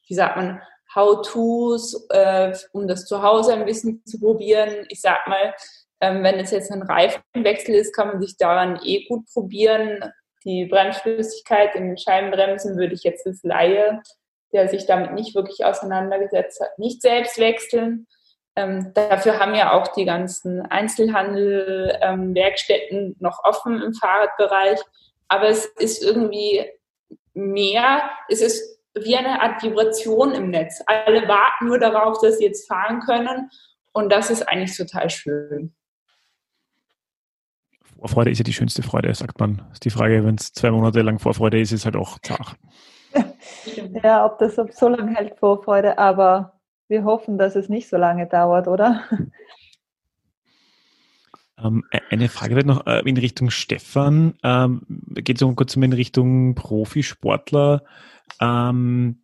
[0.08, 0.62] wie sagt man,
[0.94, 4.86] How-Tos, äh, um das zu Hause ein bisschen zu probieren.
[4.90, 5.54] Ich sag mal,
[6.02, 10.14] ähm, wenn es jetzt ein Reifenwechsel ist, kann man sich daran eh gut probieren.
[10.46, 14.02] Die Bremsflüssigkeit in den Scheibenbremsen würde ich jetzt als Laie,
[14.54, 18.08] der sich damit nicht wirklich auseinandergesetzt hat, nicht selbst wechseln.
[18.56, 24.80] Ähm, dafür haben ja auch die ganzen Einzelhandel-Werkstätten ähm, noch offen im Fahrradbereich.
[25.28, 26.66] Aber es ist irgendwie
[27.34, 30.82] mehr, es ist wie eine Art Vibration im Netz.
[30.88, 33.52] Alle warten nur darauf, dass sie jetzt fahren können.
[33.94, 35.74] Und das ist eigentlich total schön.
[38.00, 39.62] Vorfreude ist ja die schönste Freude, sagt man.
[39.74, 42.56] Ist die Frage, wenn es zwei Monate lang Vorfreude ist, ist halt auch zart.
[44.04, 48.28] ja, ob das so lange hält, Vorfreude, aber wir hoffen, dass es nicht so lange
[48.28, 49.04] dauert, oder?
[51.62, 54.36] Ähm, e-, eine Frage wird noch äh, in Richtung Stefan.
[54.44, 54.82] Ähm,
[55.14, 57.84] geht es um kurz in Richtung Profisportler.
[58.40, 59.24] Ähm,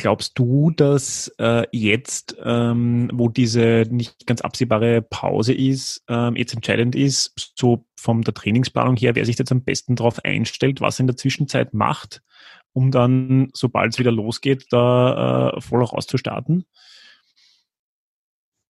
[0.00, 6.54] glaubst du, dass äh, jetzt, ähm, wo diese nicht ganz absehbare Pause ist, ähm, jetzt
[6.54, 10.98] entscheidend ist, so von der Trainingsplanung her, wer sich jetzt am besten darauf einstellt, was
[10.98, 12.22] er in der Zwischenzeit macht,
[12.72, 16.64] um dann, sobald es wieder losgeht, da äh, voll auch auszustarten?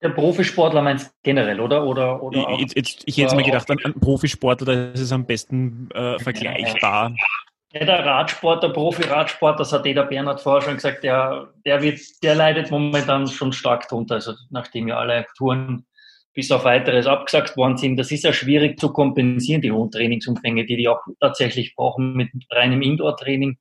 [0.02, 1.86] Der Profisportler meinst generell, oder?
[1.86, 5.12] oder, oder jetzt, jetzt, ich hätte jetzt mal gedacht, an, an Profisportler, da ist es
[5.12, 7.14] am besten äh, vergleichbar.
[7.72, 12.00] Ja, der Radsport, der Profi-Radsport, das hat jeder Bernhard vorher schon gesagt, der, der, wird,
[12.24, 14.16] der leidet momentan schon stark drunter.
[14.16, 15.86] Also nachdem ja alle Touren
[16.34, 20.66] bis auf weiteres abgesagt worden sind, das ist ja schwierig zu kompensieren, die hohen Trainingsumfänge,
[20.66, 23.60] die die auch tatsächlich brauchen mit reinem Indoor-Training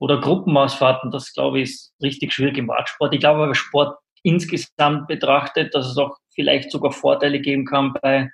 [0.00, 1.10] oder Gruppenausfahrten.
[1.10, 3.14] Das, glaube ich, ist richtig schwierig im Radsport.
[3.14, 8.30] Ich glaube aber Sport insgesamt betrachtet, dass es auch vielleicht sogar Vorteile geben kann bei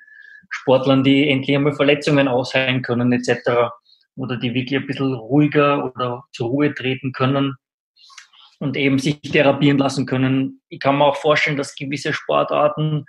[0.50, 3.70] Sportlern, die endlich einmal Verletzungen ausheilen können etc
[4.16, 7.56] oder die wirklich ein bisschen ruhiger oder zur Ruhe treten können
[8.58, 10.60] und eben sich therapieren lassen können.
[10.68, 13.06] Ich kann mir auch vorstellen, dass gewisse Sportarten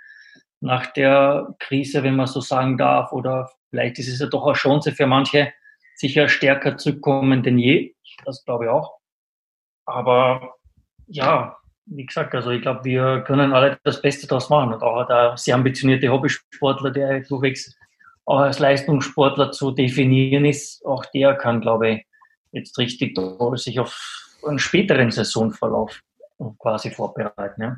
[0.60, 4.54] nach der Krise, wenn man so sagen darf, oder vielleicht ist es ja doch eine
[4.54, 5.52] Chance für manche,
[5.94, 7.94] sicher stärker zurückkommen denn je.
[8.24, 8.98] Das glaube ich auch.
[9.86, 10.54] Aber
[11.06, 14.72] ja, wie gesagt, also ich glaube, wir können alle das Beste daraus machen.
[14.72, 17.76] Und auch der sehr ambitionierte Hobbysportler, der durchwegs
[18.26, 22.06] auch als Leistungssportler zu definieren ist, auch der kann, glaube ich,
[22.52, 23.18] jetzt richtig
[23.56, 23.96] sich auf
[24.46, 26.00] einen späteren Saisonverlauf
[26.58, 27.62] quasi vorbereiten.
[27.62, 27.76] Ja.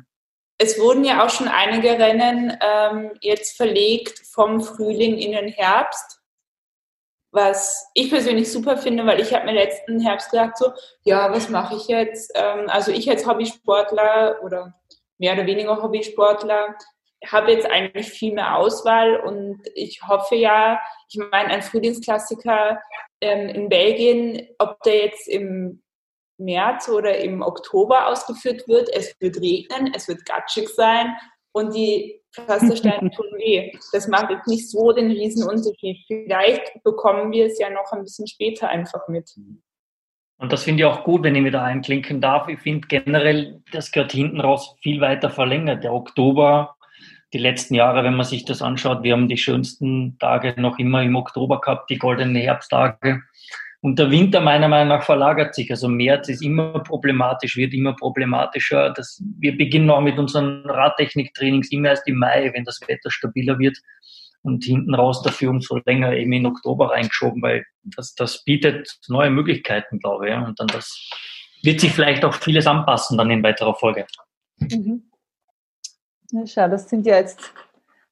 [0.59, 6.19] Es wurden ja auch schon einige Rennen ähm, jetzt verlegt vom Frühling in den Herbst,
[7.31, 10.71] was ich persönlich super finde, weil ich habe mir letzten Herbst gedacht, so,
[11.03, 12.31] ja, was mache ich jetzt?
[12.35, 14.73] Ähm, also ich als Hobbysportler oder
[15.19, 16.75] mehr oder weniger Hobbysportler
[17.25, 22.79] habe jetzt eigentlich viel mehr Auswahl und ich hoffe ja, ich meine, ein Frühlingsklassiker
[23.21, 25.81] ähm, in Belgien, ob der jetzt im
[26.37, 31.15] März oder im Oktober ausgeführt wird, es wird regnen, es wird gatschig sein
[31.51, 33.71] und die Pflastersteine tun weh.
[33.91, 36.05] Das macht jetzt nicht so den Riesenunterschied.
[36.05, 39.33] Vielleicht bekommen wir es ja noch ein bisschen später einfach mit.
[40.39, 42.47] Und das finde ich auch gut, wenn ich mir da einklinken darf.
[42.47, 45.83] Ich finde generell, das gehört hinten raus viel weiter verlängert.
[45.83, 46.76] Der Oktober
[47.33, 51.03] die letzten Jahre, wenn man sich das anschaut, wir haben die schönsten Tage noch immer
[51.03, 53.21] im Oktober gehabt, die goldenen Herbsttage.
[53.81, 55.69] Und der Winter meiner Meinung nach verlagert sich.
[55.69, 58.91] Also März ist immer problematisch, wird immer problematischer.
[58.91, 63.59] Das, wir beginnen auch mit unseren Radtechniktrainings immer erst im Mai, wenn das Wetter stabiler
[63.59, 63.77] wird.
[64.41, 69.29] Und hinten raus dafür umso länger eben in Oktober reingeschoben, weil das, das bietet neue
[69.29, 70.35] Möglichkeiten, glaube ich.
[70.35, 71.09] Und dann das
[71.63, 74.05] wird sich vielleicht auch vieles anpassen dann in weiterer Folge.
[74.59, 75.06] Mhm.
[76.31, 77.39] Ja, schau, das sind ja jetzt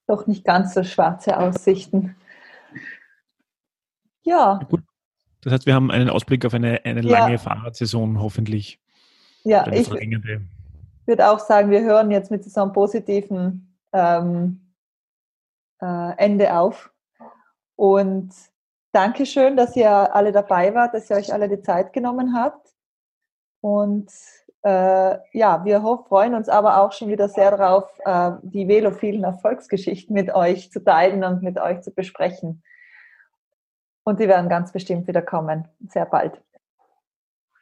[0.08, 2.16] doch nicht ganz so schwarze Aussichten.
[4.24, 4.60] Ja.
[4.70, 4.82] Gut.
[5.42, 7.20] Das heißt, wir haben einen Ausblick auf eine, eine ja.
[7.20, 8.82] lange Fahrradsaison hoffentlich.
[9.44, 14.74] Ja, ich würde auch sagen, wir hören jetzt mit so einem positiven ähm,
[15.80, 16.92] äh, Ende auf.
[17.76, 18.34] Und
[18.92, 22.74] Dankeschön, dass ihr alle dabei wart, dass ihr euch alle die Zeit genommen habt.
[23.62, 24.10] Und
[24.66, 30.12] äh, ja, wir freuen uns aber auch schon wieder sehr darauf, äh, die velophilen Erfolgsgeschichten
[30.16, 32.64] mit euch zu teilen und mit euch zu besprechen.
[34.04, 36.42] Und die werden ganz bestimmt wieder kommen, sehr bald.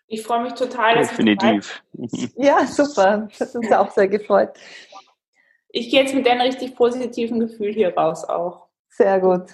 [0.08, 0.96] Ich freue mich total.
[0.96, 1.84] Definitiv.
[2.38, 3.28] Ja, super.
[3.38, 4.52] Das hat uns auch sehr gefreut.
[5.70, 8.68] Ich gehe jetzt mit einem richtig positiven Gefühl hier raus auch.
[8.90, 9.50] Sehr gut.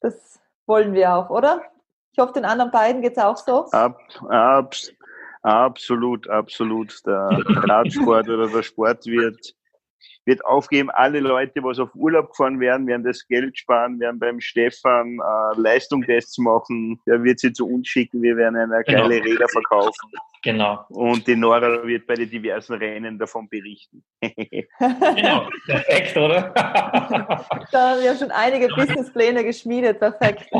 [0.00, 1.62] Das wollen wir auch, oder?
[2.12, 3.66] Ich hoffe, den anderen beiden geht es auch so.
[3.70, 4.74] Ab, ab,
[5.48, 7.00] absolut, absolut.
[7.06, 7.28] Der
[7.68, 9.54] Radsport oder der Sport wird
[10.28, 14.40] wird aufgeben, alle Leute, was auf Urlaub gefahren werden, werden das Geld sparen, werden beim
[14.40, 19.08] Stefan äh, Leistungstests machen, der wird sie zu uns schicken, wir werden eine genau.
[19.08, 20.12] geile Räder verkaufen.
[20.42, 20.84] Genau.
[20.88, 24.04] Und die Nora wird bei den diversen Rennen davon berichten.
[24.20, 26.52] genau, perfekt, oder?
[27.72, 30.48] da haben wir schon einige Businesspläne geschmiedet, perfekt.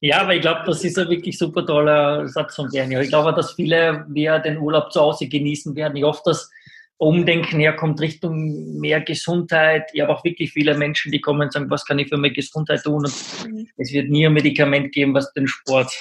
[0.00, 3.00] ja, aber ich glaube, das ist ein wirklich super toller Satz von Bernie.
[3.00, 5.96] Ich glaube, dass viele wir den Urlaub zu Hause genießen werden.
[5.96, 6.50] Ich hoffe, dass
[6.96, 9.90] Umdenken herkommt Richtung mehr Gesundheit.
[9.92, 12.32] Ich habe auch wirklich viele Menschen, die kommen und sagen, was kann ich für meine
[12.32, 13.04] Gesundheit tun?
[13.04, 13.14] Und
[13.46, 13.68] mhm.
[13.76, 15.92] es wird nie ein Medikament geben, was den Sport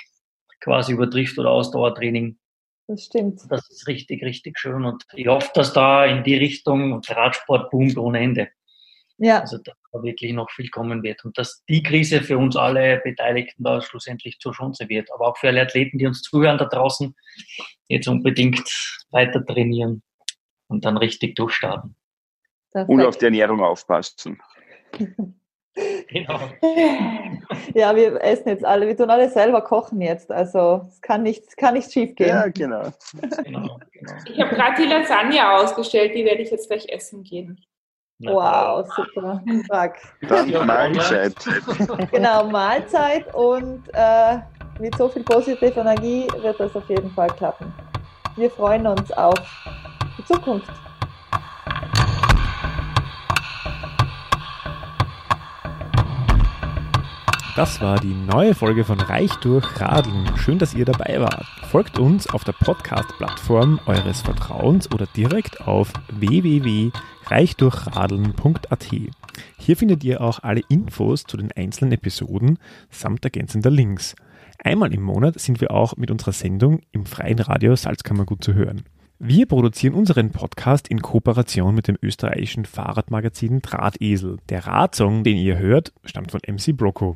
[0.64, 2.38] quasi übertrifft oder Ausdauertraining.
[2.88, 3.42] Das stimmt.
[3.50, 4.86] Das ist richtig, richtig schön.
[4.86, 8.50] Und ich hoffe, dass da in die Richtung Radsport boomt ohne Ende.
[9.18, 9.42] Ja.
[9.42, 11.24] Also da wirklich noch viel kommen wird.
[11.24, 15.10] Und dass die Krise für uns alle Beteiligten da schlussendlich zur Chance wird.
[15.14, 17.16] Aber auch für alle Athleten, die uns zuhören da draußen,
[17.88, 18.68] jetzt unbedingt
[19.12, 20.02] weiter trainieren
[20.68, 21.96] und dann richtig durchstarten.
[22.72, 22.90] Perfekt.
[22.90, 24.42] Und auf die Ernährung aufpassen.
[26.08, 26.40] genau.
[27.74, 31.56] Ja, wir essen jetzt alle, wir tun alle selber kochen jetzt, also es kann nichts,
[31.56, 32.30] kann nichts schief gehen.
[32.30, 32.92] Ja, genau.
[33.44, 34.14] genau, genau.
[34.32, 37.60] Ich habe gerade die Lasagne ausgestellt, die werde ich jetzt gleich essen gehen.
[38.20, 39.44] Wow, super.
[39.68, 39.98] Frag.
[40.22, 41.36] Dann Mahlzeit.
[42.12, 44.40] genau, Mahlzeit und äh,
[44.80, 47.74] mit so viel positiver Energie wird das auf jeden Fall klappen.
[48.36, 49.40] Wir freuen uns auf
[50.18, 50.72] die Zukunft.
[57.56, 60.36] Das war die neue Folge von Reich durch Radeln.
[60.38, 61.46] Schön, dass ihr dabei wart.
[61.70, 68.88] Folgt uns auf der Podcast-Plattform eures Vertrauens oder direkt auf www.reichdurchradeln.at.
[69.60, 72.58] Hier findet ihr auch alle Infos zu den einzelnen Episoden
[72.90, 74.16] samt ergänzender Links.
[74.58, 78.82] Einmal im Monat sind wir auch mit unserer Sendung im freien Radio Salzkammergut zu hören.
[79.20, 84.38] Wir produzieren unseren Podcast in Kooperation mit dem österreichischen Fahrradmagazin Drahtesel.
[84.50, 87.16] Der Radsong, den ihr hört, stammt von MC Broco.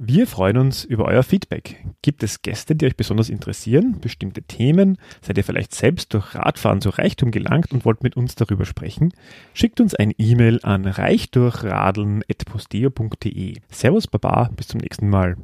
[0.00, 1.84] Wir freuen uns über euer Feedback.
[2.02, 4.96] Gibt es Gäste, die euch besonders interessieren, bestimmte Themen?
[5.20, 9.12] Seid ihr vielleicht selbst durch Radfahren zu Reichtum gelangt und wollt mit uns darüber sprechen?
[9.54, 13.56] Schickt uns ein E-Mail an reichdurchradeln.posteo.de.
[13.70, 15.36] Servus Baba, bis zum nächsten Mal.